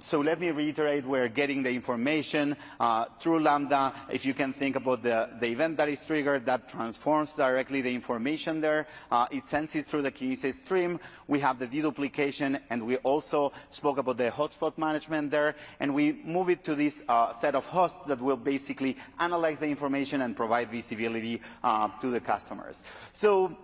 [0.00, 3.94] So let me reiterate, we're getting the information uh, through Lambda.
[4.10, 7.94] If you can think about the, the event that is triggered, that transforms directly the
[7.94, 8.86] information there.
[9.10, 11.00] Uh, it sends it through the Kinesis stream.
[11.26, 16.20] We have the deduplication, and we also spoke about the hotspot management there, and we
[16.22, 20.36] move it to this uh, set of hosts that will basically analyze the information and
[20.36, 22.82] provide visibility uh, to the customers.
[23.14, 23.56] So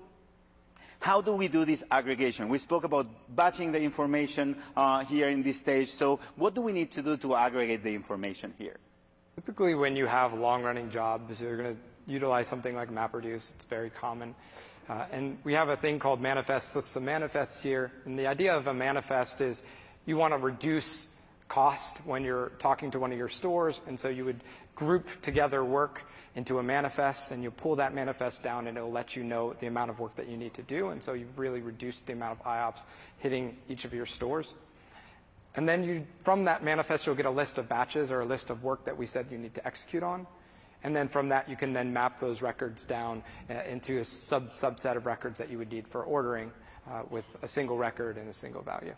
[1.04, 2.48] how do we do this aggregation?
[2.48, 5.90] We spoke about batching the information uh, here in this stage.
[5.90, 8.78] So what do we need to do to aggregate the information here?
[9.34, 13.52] Typically, when you have long-running jobs, you're going to utilize something like MapReduce.
[13.52, 14.34] It's very common.
[14.88, 16.74] Uh, and we have a thing called manifests.
[16.74, 17.92] It's the manifests here.
[18.06, 19.62] And the idea of a manifest is
[20.06, 21.04] you want to reduce
[21.48, 23.82] cost when you're talking to one of your stores.
[23.86, 24.40] And so you would
[24.74, 26.00] group together work
[26.36, 29.66] into a manifest and you pull that manifest down and it'll let you know the
[29.66, 30.88] amount of work that you need to do.
[30.88, 32.80] And so you've really reduced the amount of IOPS
[33.18, 34.54] hitting each of your stores.
[35.56, 38.50] And then you, from that manifest, you'll get a list of batches or a list
[38.50, 40.26] of work that we said you need to execute on.
[40.82, 44.52] And then from that, you can then map those records down uh, into a sub
[44.52, 46.50] subset of records that you would need for ordering
[46.90, 48.94] uh, with a single record and a single value.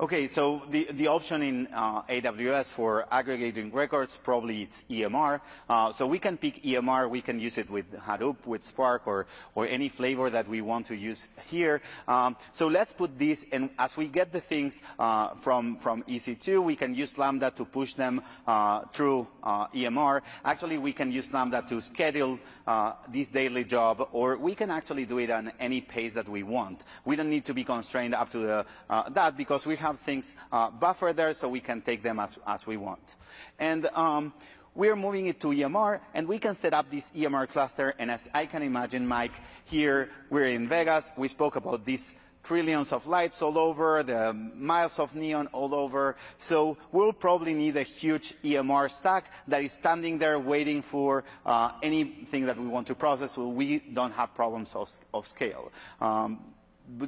[0.00, 5.40] Okay, so the, the option in uh, AWS for aggregating records, probably it's EMR.
[5.70, 9.26] Uh, so we can pick EMR, we can use it with Hadoop, with Spark, or,
[9.54, 11.80] or any flavor that we want to use here.
[12.08, 16.64] Um, so let's put this, and as we get the things uh, from, from EC2,
[16.64, 20.22] we can use Lambda to push them uh, through uh, EMR.
[20.44, 25.04] Actually, we can use Lambda to schedule uh, this daily job, or we can actually
[25.04, 26.80] do it on any pace that we want.
[27.04, 28.66] We don't need to be constrained up to the,
[29.12, 32.66] that because we have things uh, buffered there so we can take them as, as
[32.66, 33.16] we want.
[33.58, 34.32] And um,
[34.74, 37.94] we're moving it to EMR, and we can set up this EMR cluster.
[37.98, 41.12] And as I can imagine, Mike, here we're in Vegas.
[41.16, 46.16] We spoke about these trillions of lights all over, the miles of neon all over.
[46.38, 51.72] So we'll probably need a huge EMR stack that is standing there waiting for uh,
[51.82, 55.72] anything that we want to process so we don't have problems of, of scale.
[56.00, 56.40] Um,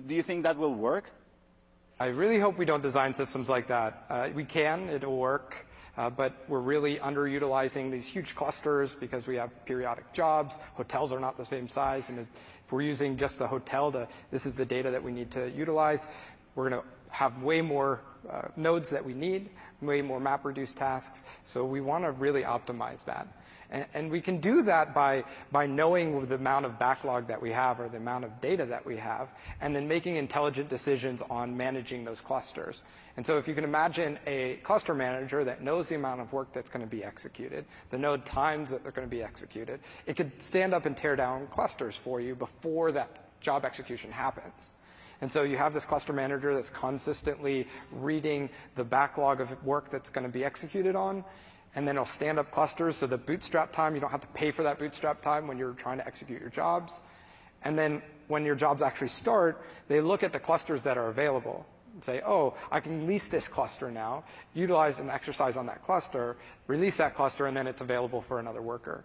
[0.07, 1.11] do you think that will work?
[1.99, 4.05] I really hope we don't design systems like that.
[4.11, 5.65] Uh, we can, it'll work,
[5.97, 10.59] uh, but we're really underutilizing these huge clusters because we have periodic jobs.
[10.75, 12.27] Hotels are not the same size, and if
[12.71, 16.09] we're using just the hotel, to, this is the data that we need to utilize.
[16.55, 19.49] We're going to have way more uh, nodes that we need,
[19.81, 21.25] way more MapReduce tasks.
[21.45, 23.27] So we want to really optimize that.
[23.71, 27.89] And, we can do that by, knowing the amount of backlog that we have or
[27.89, 29.29] the amount of data that we have,
[29.61, 32.85] and then making intelligent decisions on managing those clusters.
[33.17, 36.53] And so if you can imagine a cluster manager that knows the amount of work
[36.53, 40.17] that's going to be executed, the node times that they're going to be executed, it
[40.17, 44.71] could stand up and tear down clusters for you before that job execution happens.
[45.23, 50.11] And so you have this cluster manager that's consistently reading the backlog of work that's
[50.11, 51.25] going to be executed on,
[51.77, 54.51] and then it'll stand up clusters so the bootstrap time, you don't have to pay
[54.51, 57.03] for that bootstrap time when you're trying to execute your jobs.
[57.65, 61.67] And then when your jobs actually start, they look at the clusters that are available
[61.93, 66.37] and say, oh, I can lease this cluster now, utilize and exercise on that cluster,
[66.67, 69.05] release that cluster, and then it's available for another worker.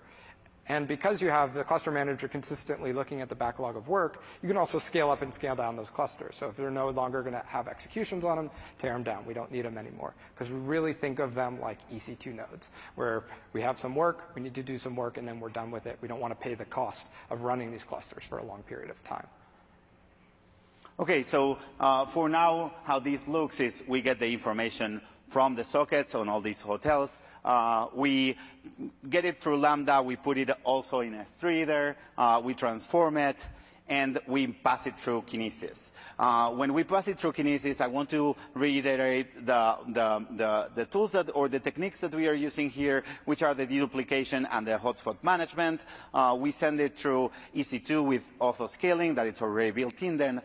[0.70, 4.48] And because you have the cluster manager consistently looking at the backlog of work, you
[4.48, 6.36] can also scale up and scale down those clusters.
[6.36, 9.26] So if they're no longer going to have executions on them, tear them down.
[9.26, 10.14] We don't need them anymore.
[10.34, 14.42] Because we really think of them like EC2 nodes, where we have some work, we
[14.42, 15.98] need to do some work, and then we're done with it.
[16.00, 18.92] We don't want to pay the cost of running these clusters for a long period
[18.92, 19.28] of time.
[21.00, 25.64] Okay, so uh, for now, how this looks is we get the information from the
[25.64, 27.22] sockets on all these hotels.
[27.44, 28.38] Uh, we
[29.10, 30.02] get it through Lambda.
[30.02, 31.98] We put it also in S3 there.
[32.18, 33.38] Uh, we transform it,
[33.90, 35.90] and we pass it through Kinesis.
[36.20, 41.50] Uh, when we pass it through Kinesis, I want to reiterate the, tools that, or
[41.50, 45.82] the techniques that we are using here, which are the deduplication and the hotspot management.
[46.38, 50.42] We send it through EC2 with auto scaling that it's already built in then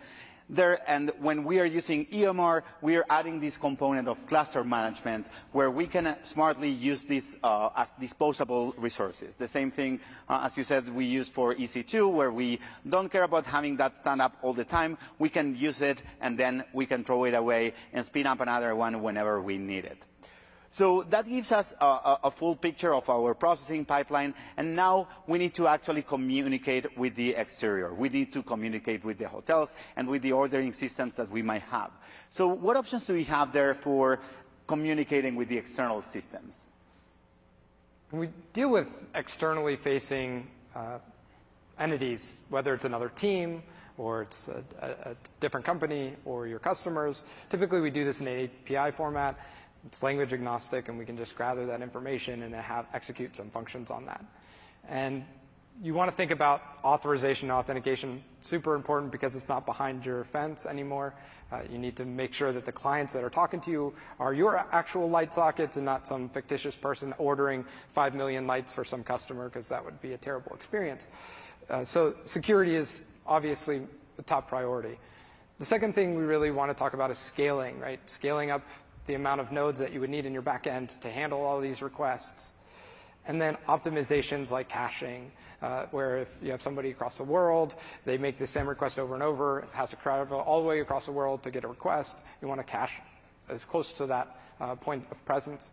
[0.49, 5.27] there, and when we are using EMR, we are adding this component of cluster management
[5.53, 9.37] where we can smartly use this uh, as disposable resources.
[9.37, 13.25] The same thing, uh, as you said, we use for EC2 where we don't care
[13.25, 14.99] about having that stand up all the time.
[15.19, 18.75] We can use it and then we can throw it away and spin up another
[18.75, 20.03] one whenever we need it.
[20.71, 25.55] So that gives us a, full picture of our processing pipeline, and now we need
[25.55, 27.95] to actually communicate with the exterior.
[27.95, 31.63] We need to communicate with the hotels and with the ordering systems that we might
[31.63, 31.93] have.
[32.31, 34.21] So what options do we have there for
[34.67, 36.61] communicating with the external systems?
[38.13, 40.99] We deal with externally facing uh,
[41.79, 43.63] entities, whether it's another team
[43.99, 48.95] or it's a, different company or your customers, typically we do this in an API
[48.95, 49.39] format.
[49.87, 53.51] It's language agnostic, and we can just gather that information and then have execute some
[53.51, 54.25] functions on that.
[54.89, 55.25] And
[55.83, 58.23] you want to think about authorization and authentication.
[58.41, 61.15] Super important because it's not behind your fence anymore.
[61.53, 64.33] Uh, you need to make sure that the clients that are talking to you are
[64.33, 69.05] your actual light sockets and not some fictitious person ordering 5 million lights for some
[69.05, 71.09] customer because that would be a terrible experience.
[71.69, 73.83] Uh, so security is obviously
[74.19, 74.99] a top priority.
[75.59, 78.01] The second thing we really want to talk about is scaling, right?
[78.07, 78.63] Scaling up
[79.07, 81.83] the amount of nodes that you would need in your backend to handle all these
[81.83, 82.53] requests.
[83.27, 85.33] And then optimizations like caching,
[85.63, 89.15] uh, where if you have somebody across the world, they make the same request over
[89.15, 91.69] and over, it has to travel all the way across the world to get a
[91.69, 92.25] request.
[92.41, 93.01] You want to cache
[93.49, 95.71] as close to that uh, point of presence.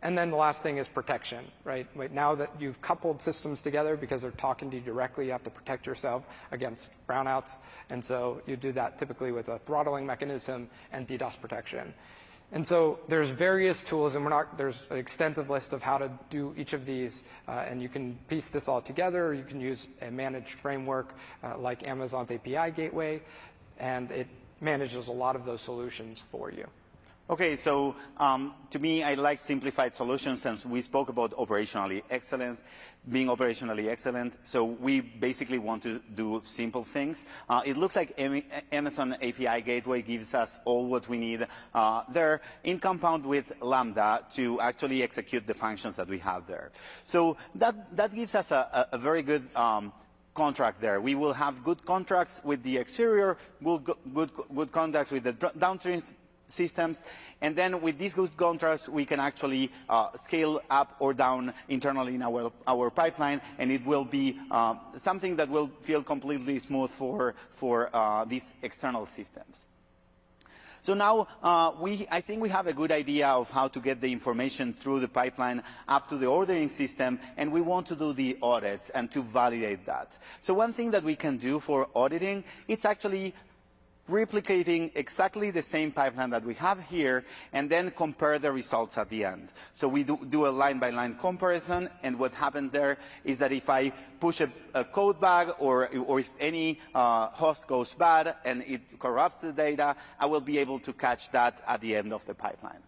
[0.00, 1.86] And then the last thing is protection, right?
[2.12, 5.50] Now that you've coupled systems together because they're talking to you directly, you have to
[5.50, 7.58] protect yourself against brownouts.
[7.90, 11.92] And so you do that typically with a throttling mechanism and DDoS protection.
[12.50, 16.54] And so there's various tools, and not, there's an extensive list of how to do
[16.56, 19.86] each of these, uh, and you can piece this all together, or you can use
[20.00, 21.12] a managed framework
[21.44, 23.20] uh, like Amazon's API gateway,
[23.78, 24.28] and it
[24.62, 26.66] manages a lot of those solutions for you.
[27.30, 32.62] Okay, so um, to me, I like simplified solutions since we spoke about operationally excellence,
[33.06, 34.32] being operationally excellent.
[34.44, 37.26] So we basically want to do simple things.
[37.46, 38.18] Uh, it looks like
[38.72, 44.24] Amazon API Gateway gives us all what we need uh, there in compound with Lambda
[44.32, 46.70] to actually execute the functions that we have there.
[47.04, 49.92] So that, that gives us a, a very good um,
[50.34, 50.98] contract there.
[50.98, 56.02] We will have good contracts with the exterior, good, good, good contracts with the downstream
[56.48, 57.02] systems.
[57.40, 62.14] And then with these good contracts, we can actually uh, scale up or down internally
[62.16, 66.90] in our, our pipeline, and it will be uh, something that will feel completely smooth
[66.90, 69.66] for, for uh, these external systems.
[70.82, 74.00] So now uh, we, I think we have a good idea of how to get
[74.00, 78.12] the information through the pipeline up to the ordering system, and we want to do
[78.12, 80.16] the audits and to validate that.
[80.40, 83.34] So one thing that we can do for auditing, it's actually
[84.08, 89.08] replicating exactly the same pipeline that we have here and then compare the results at
[89.10, 89.48] the end.
[89.72, 93.68] So we do, do a line-by-line -line comparison and what happens there is that if
[93.68, 98.64] I push a, a code bug or, or if any uh, host goes bad and
[98.66, 102.24] it corrupts the data, I will be able to catch that at the end of
[102.26, 102.82] the pipeline.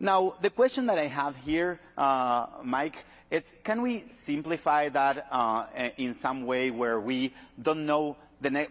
[0.00, 5.66] Now, the question that I have here, uh, Mike, is can we simplify that uh,
[5.96, 7.32] in some way where we
[7.62, 8.16] don't know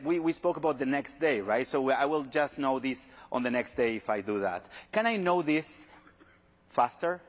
[0.03, 1.65] we, we spoke about the next day, right?
[1.65, 4.65] So I will just know this on the next day if I do that.
[4.91, 5.87] Can I know this
[6.69, 7.21] faster?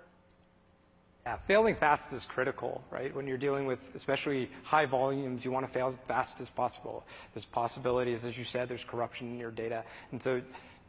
[1.24, 3.14] Yeah, failing fast is critical, right?
[3.14, 7.04] When you're dealing with especially high volumes, you want to fail as fast as possible.
[7.32, 9.84] There's possibilities, as you said, there's corruption in your data.
[10.10, 10.42] And so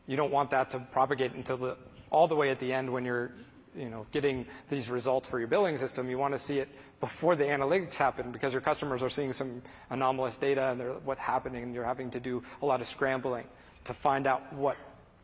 [0.07, 1.77] you don't want that to propagate until the,
[2.09, 3.31] all the way at the end when you're
[3.75, 6.69] you know, getting these results for your billing system, you want to see it
[6.99, 11.19] before the analytics happen because your customers are seeing some anomalous data and they're what's
[11.19, 13.45] happening and you're having to do a lot of scrambling
[13.85, 14.77] to find out what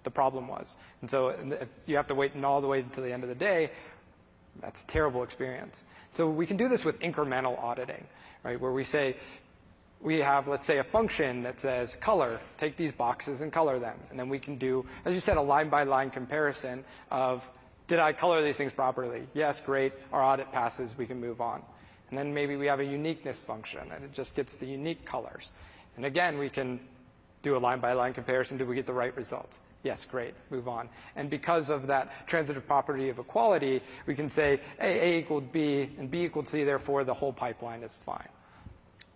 [0.03, 0.75] the problem was.
[1.01, 3.35] And so if you have to wait all the way to the end of the
[3.35, 3.71] day,
[4.61, 5.85] that's a terrible experience.
[6.11, 8.03] So we can do this with incremental auditing,
[8.43, 8.59] right?
[8.59, 9.15] Where we say,
[10.01, 13.97] we have, let's say, a function that says color, take these boxes and color them.
[14.09, 17.47] And then we can do, as you said, a line by line comparison of
[17.89, 19.23] did I color these things properly?
[19.33, 19.93] Yes, great.
[20.13, 20.95] Our audit passes.
[20.97, 21.63] We can move on.
[22.09, 25.51] And then maybe we have a uniqueness function, and it just gets the unique colors.
[25.97, 26.79] And again, we can
[27.41, 28.57] do a line-by-line comparison.
[28.57, 29.59] Did we get the right results?
[29.83, 30.35] Yes, great.
[30.51, 30.87] Move on.
[31.15, 35.89] And because of that transitive property of equality, we can say A, A equaled B,
[35.97, 38.27] and B equaled C, therefore the whole pipeline is fine.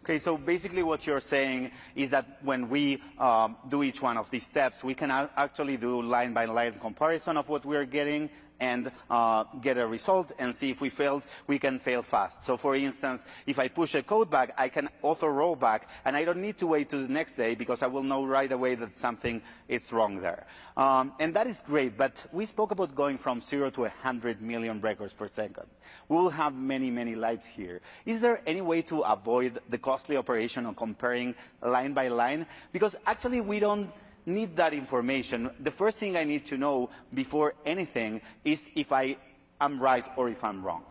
[0.03, 4.29] Okay, so basically what you're saying is that when we um, do each one of
[4.29, 8.29] these steps, we can actually do line-by-line -line comparison of what we're getting
[8.59, 12.43] and uh, get a result and see if we failed, we can fail fast.
[12.43, 16.15] So for instance, if I push a code bug, I can auto roll back and
[16.15, 18.75] I don't need to wait to the next day because I will know right away
[18.75, 20.45] that something is wrong there.
[20.77, 24.81] Um, and that is great, but we spoke about going from zero to 100 million
[24.81, 25.67] records per second.
[26.09, 27.81] We will have many, many lights here.
[28.05, 32.45] Is there any way to avoid the costly operation of comparing line by line?
[32.71, 33.91] Because actually we don't
[34.25, 39.17] need that information, the first thing I need to know before anything is if I
[39.59, 40.83] am right or if I'm wrong.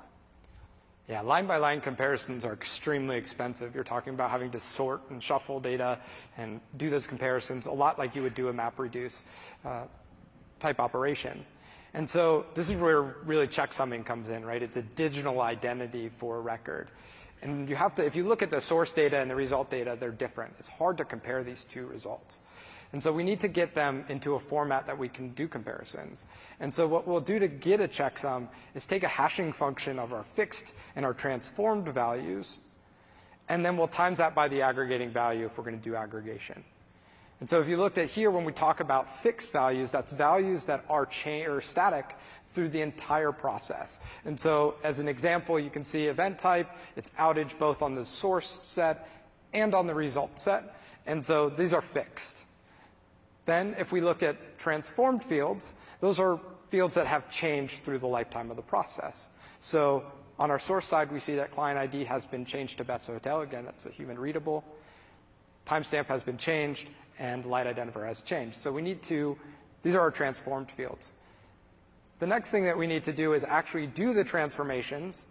[1.09, 3.75] Yeah, line by line comparisons are extremely expensive.
[3.75, 5.99] You're talking about having to sort and shuffle data
[6.39, 9.25] and do those comparisons a lot like you would do a MapReduce
[9.65, 9.83] uh,
[10.61, 11.45] type operation.
[11.95, 14.63] And so this is where really checksumming comes in, right?
[14.63, 16.89] It's a digital identity for a record.
[17.43, 19.97] And you have to, if you look at the source data and the result data,
[19.99, 20.55] they're different.
[20.61, 22.41] It's hard to compare these two results.
[22.93, 26.27] And so we need to get them into a format that we can do comparisons.
[26.61, 30.13] And so what we'll do to get a checksum is take a hashing function of
[30.13, 32.59] our fixed and our transformed values,
[33.49, 36.63] and then we'll times that by the aggregating value if we're going to do aggregation.
[37.41, 40.63] And so if you looked at here, when we talk about fixed values, that's values
[40.65, 41.09] that are
[41.61, 42.15] static
[42.49, 44.01] through the entire process.
[44.25, 48.05] And so as an example, you can see event type, it's outage both on the
[48.05, 49.09] source set
[49.53, 50.77] and on the result set.
[51.05, 52.45] And so these are fixed.
[53.45, 56.39] Then if we look at transformed fields, those are
[56.69, 59.31] fields that have changed through the lifetime of the process.
[59.61, 60.05] So
[60.39, 63.43] on our source side, we see that client ID has been changed to Best Hotel.
[63.43, 64.65] Again, that's a human readable.
[65.67, 66.89] Timestamp has been changed,
[67.19, 68.57] and light identifier has changed.
[68.57, 69.37] So we need to,
[69.83, 71.13] these are our transformed fields.
[72.19, 75.27] The next thing that we need to do is actually do the transformations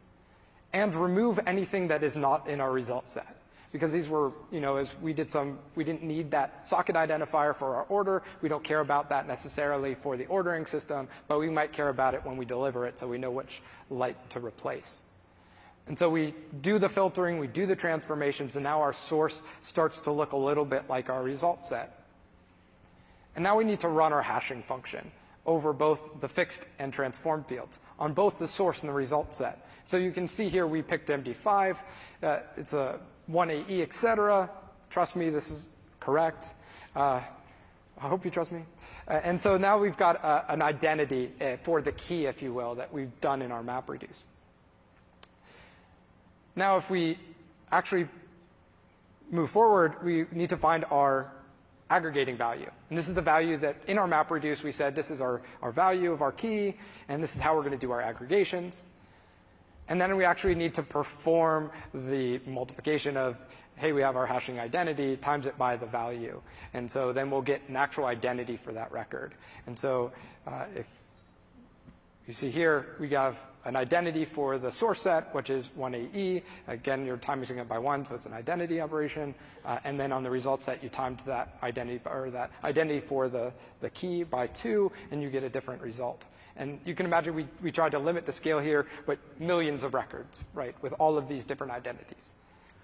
[0.74, 3.41] and remove anything that is not in our result set
[3.72, 7.56] because these were, you know, as we did some, we didn't need that socket identifier
[7.56, 8.22] for our order.
[8.42, 12.14] We don't care about that necessarily for the ordering system, but we might care about
[12.14, 15.04] it when we deliver it so we know which light to replace.
[15.88, 20.02] And so we do the filtering, we do the transformations, and now our source starts
[20.02, 22.06] to look a little bit like our result set.
[23.36, 25.10] And now we need to run our hashing function
[25.46, 29.66] over both the fixed and transformed fields on both the source and the result set.
[29.86, 31.78] So you can see here we picked MD5.
[32.22, 33.00] Uh, it's a
[33.30, 34.50] 1AE, etc.
[34.90, 35.66] Trust me, this is
[36.00, 36.54] correct.
[36.96, 37.22] Uh,
[38.02, 38.64] I hope you trust me.
[39.08, 42.54] Uh, and so now we've got uh, an identity uh, for the key, if you
[42.54, 44.24] will, that we've done in our MapReduce.
[46.56, 47.18] Now, if we
[47.72, 48.08] actually
[49.30, 51.32] move forward, we need to find our
[51.90, 52.70] aggregating value.
[52.90, 55.72] And this is a value that in our MapReduce we said this is our, our
[55.72, 56.76] value of our key,
[57.10, 58.84] and this is how we're going to do our aggregations.
[59.92, 63.36] And then we actually need to perform the multiplication of,
[63.76, 66.42] hey, we have our hashing identity, times it by the value.
[66.74, 69.34] And so then we'll get an actual identity for that record.
[69.68, 70.14] And so
[70.48, 70.88] uh, if
[72.28, 76.44] you see here, we have an identity for the source set, which is 1AE.
[76.68, 79.36] Again, you're timing it by one, so it's an identity operation.
[79.66, 83.28] Uh, and then on the result set, you timed that identity or that identity for
[83.28, 86.26] the, the key by two, and you get a different result.
[86.56, 89.94] And you can imagine we, we tried to limit the scale here, but millions of
[89.94, 92.36] records, right, with all of these different identities.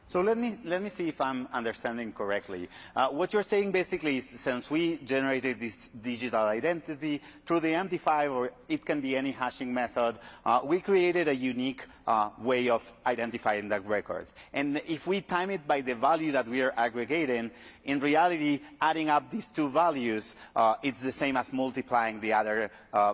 [0.10, 2.70] So let me, let me see if I'm understanding correctly.
[2.95, 8.32] Uh, what you're saying basically is since we generated this digital identity through the MD5
[8.32, 12.89] or it can be any hashing method, uh, we created a unique uh, way of
[13.05, 14.28] identifying that record.
[14.53, 17.51] And if we time it by the value that we are aggregating,
[17.84, 20.38] in reality, adding up these two values,
[20.84, 22.72] it's the same as multiplying the other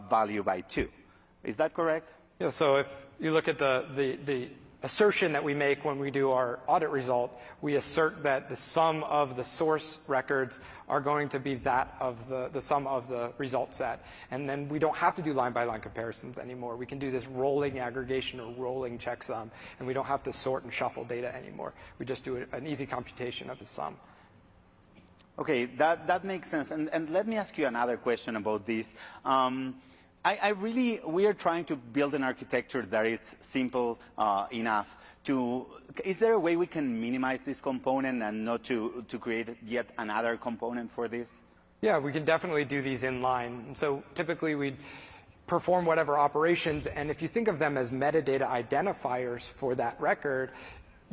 [0.09, 0.89] value by two.
[1.43, 2.07] Is that correct?
[2.39, 2.87] Yeah, so if
[3.19, 4.49] you look at the
[4.83, 7.31] assertion that we make when we do our audit result.
[7.61, 10.59] We assert that the sum of the source records
[10.89, 14.05] are going to be that of the, the sum of the result set.
[14.29, 16.75] And then we don't have to do line by line comparisons anymore.
[16.75, 20.63] We can do this rolling aggregation or rolling checksum, and we don't have to sort
[20.65, 21.73] and shuffle data anymore.
[21.97, 23.95] We just do an easy computation of the sum.
[25.39, 26.71] Okay, that, that makes sense.
[26.71, 28.93] And, and let me ask you another question about this.
[29.25, 29.75] Um,
[30.25, 34.97] I, I, really, we are trying to build an architecture that is simple uh, enough
[35.25, 35.65] to,
[36.05, 39.89] is there a way we can minimize this component and not to, to create yet
[39.97, 41.41] another component for this?
[41.81, 43.75] Yeah, we can definitely do these in line.
[43.75, 44.77] So typically we'd
[45.45, 50.51] perform whatever operations, and if you think of them as metadata identifiers for that record,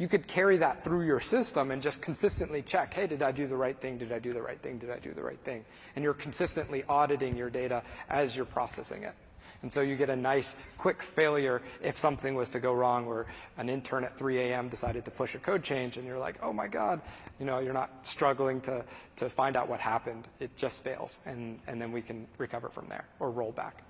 [0.01, 3.46] you could carry that through your system and just consistently check, hey, did I do
[3.46, 3.98] the right thing?
[3.98, 4.78] Did I do the right thing?
[4.78, 5.62] Did I do the right thing?
[5.94, 9.12] And you're consistently auditing your data as you're processing it.
[9.61, 13.26] And so you get a nice quick failure if something was to go wrong where
[13.59, 14.70] an intern at 3 a.m.
[14.70, 17.03] decided to push a code change and you're like, oh my God,
[17.38, 18.82] you know, you're not struggling to,
[19.16, 20.26] to find out what happened.
[20.38, 21.20] It just fails.
[21.26, 23.82] And, and then we can recover from there or roll back.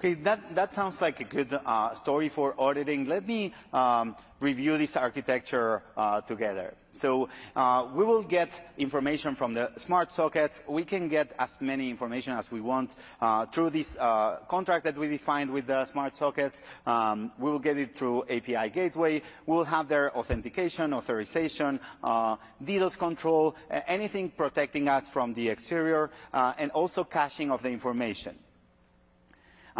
[0.00, 3.04] Okay, that, that sounds like a good uh, story for auditing.
[3.04, 6.72] Let me um, review this architecture uh, together.
[6.92, 10.62] So uh, we will get information from the smart sockets.
[10.66, 14.96] We can get as many information as we want uh, through this uh, contract that
[14.96, 16.62] we defined with the smart sockets.
[16.86, 19.20] Um, we will get it through API gateway.
[19.44, 23.54] We'll have their authentication, authorization, uh, DDoS control,
[23.86, 28.34] anything protecting us from the exterior, and also caching of the information.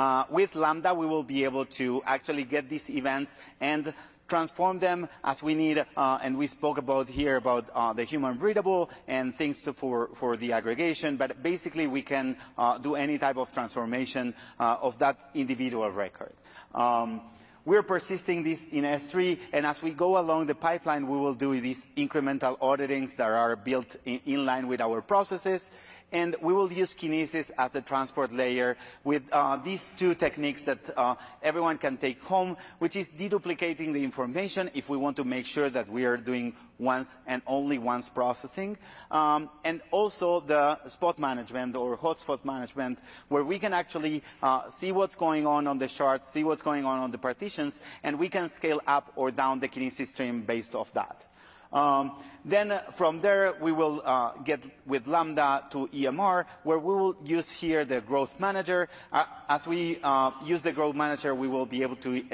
[0.00, 3.92] Uh, with Lambda, we will be able to actually get these events and
[4.28, 8.38] transform them as we need, uh, and we spoke about here about uh, the human
[8.38, 12.34] readable and things for, for the aggregation, but basically we can
[12.80, 16.32] do any type of transformation of that individual record.
[16.74, 17.20] Um,
[17.66, 21.60] we're persisting this in S3, and as we go along the pipeline, we will do
[21.60, 25.70] these incremental auditings that are built in line with our processes
[26.12, 30.78] and we will use Kinesis as the transport layer with uh, these two techniques that
[30.96, 35.46] uh, everyone can take home, which is deduplicating the information if we want to make
[35.46, 38.76] sure that we are doing once and only once processing,
[39.10, 42.98] um, and also the spot management or hotspot management,
[43.28, 46.84] where we can actually uh, see what's going on on the shards, see what's going
[46.84, 50.74] on on the partitions, and we can scale up or down the Kinesis stream based
[50.74, 51.26] off that.
[51.72, 56.94] Um, then uh, from there, we will uh, get with Lambda to EMR, where we
[56.94, 58.88] will use here the growth manager.
[59.12, 62.24] Uh, as we uh, use the growth manager, we will be able to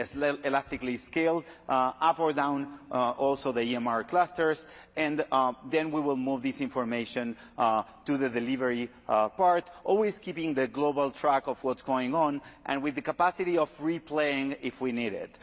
[0.44, 5.24] elastically scale uh, up or down uh, also the EMR clusters, and
[5.68, 11.48] then we will move this information to the delivery part, always keeping the global track
[11.48, 15.36] of what's going on, and with the capacity of replaying if we need it.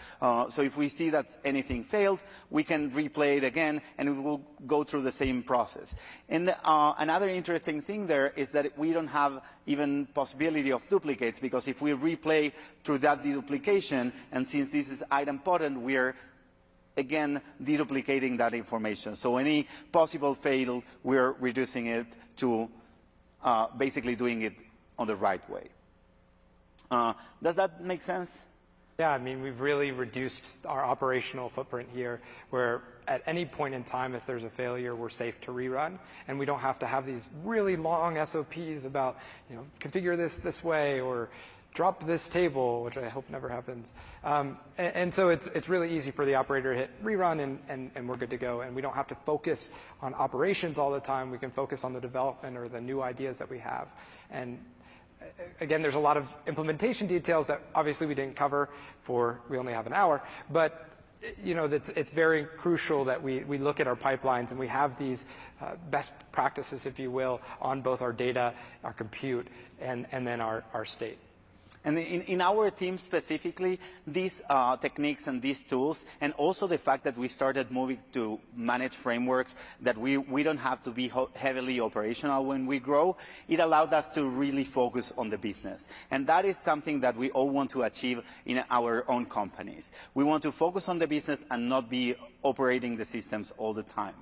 [0.50, 4.44] so if we see that anything failed, we can replay it again, and it will
[4.68, 5.96] go through the same process.
[6.30, 11.40] And uh, another interesting thing there is that we don't have even possibility of duplicates
[11.40, 12.52] because if we replay
[12.84, 16.16] through that deduplication, and since this is idempotent, we're
[16.98, 19.16] again deduplicating that information.
[19.16, 22.08] So any possible fail, we're reducing it
[22.38, 22.70] to
[23.44, 24.54] uh, basically doing it
[24.98, 25.70] on the right way.
[26.90, 28.38] Uh, does that make sense?
[29.00, 32.22] Yeah, I mean, we've really reduced our operational footprint here,
[32.52, 36.38] where at any point in time, if there's a failure, we're safe to rerun, and
[36.38, 39.18] we don't have to have these really long SOPs about,
[39.50, 41.30] you know, configure this this way or
[41.74, 43.94] drop this table, which I hope never happens.
[44.24, 47.60] Um, and, and, so it's, it's really easy for the operator to hit rerun and,
[47.68, 48.62] and, and we're good to go.
[48.62, 51.32] And we don't have to focus on operations all the time.
[51.32, 53.88] We can focus on the development or the new ideas that we have.
[54.30, 54.60] And
[55.60, 58.70] again, there's a lot of implementation details that obviously we didn't cover
[59.02, 60.22] for, we only have an hour,
[60.52, 60.90] but
[61.44, 64.68] you know, it's, it's very crucial that we, we look at our pipelines and we
[64.68, 65.26] have these
[65.62, 68.54] uh, best practices, if you will, on both our data,
[68.84, 69.48] our compute,
[69.80, 71.18] and, and then our, our state.
[71.86, 76.78] And in, in our team specifically, these uh, techniques and these tools, and also the
[76.78, 81.12] fact that we started moving to manage frameworks that we, we don't have to be
[81.36, 83.18] heavily operational when we grow,
[83.50, 85.88] it allowed us to really focus on the business.
[86.10, 89.92] And that is something that we all want to achieve in our own companies.
[90.14, 93.84] We want to focus on the business and not be operating the systems all the
[93.84, 94.16] time.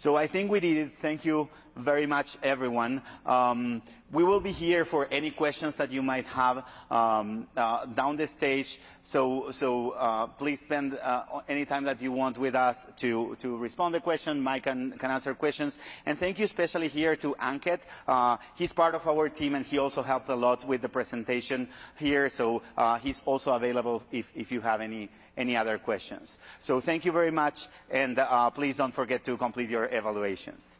[0.00, 0.92] So I think we did it.
[1.00, 3.02] Thank you very much, everyone.
[3.26, 3.82] Um,
[4.12, 8.26] we will be here for any questions that you might have um, uh, down the
[8.26, 8.80] stage.
[9.02, 13.56] So, so uh, please spend uh, any time that you want with us to, to
[13.58, 14.42] respond to questions.
[14.42, 15.78] Mike can, can answer questions.
[16.06, 17.80] And thank you especially here to Ankit.
[18.06, 21.68] Uh, he's part of our team and he also helped a lot with the presentation
[21.98, 22.30] here.
[22.30, 26.38] So uh, he's also available if, if you have any, any other questions.
[26.60, 30.77] So thank you very much, and uh, please don't forget to complete your evaluations.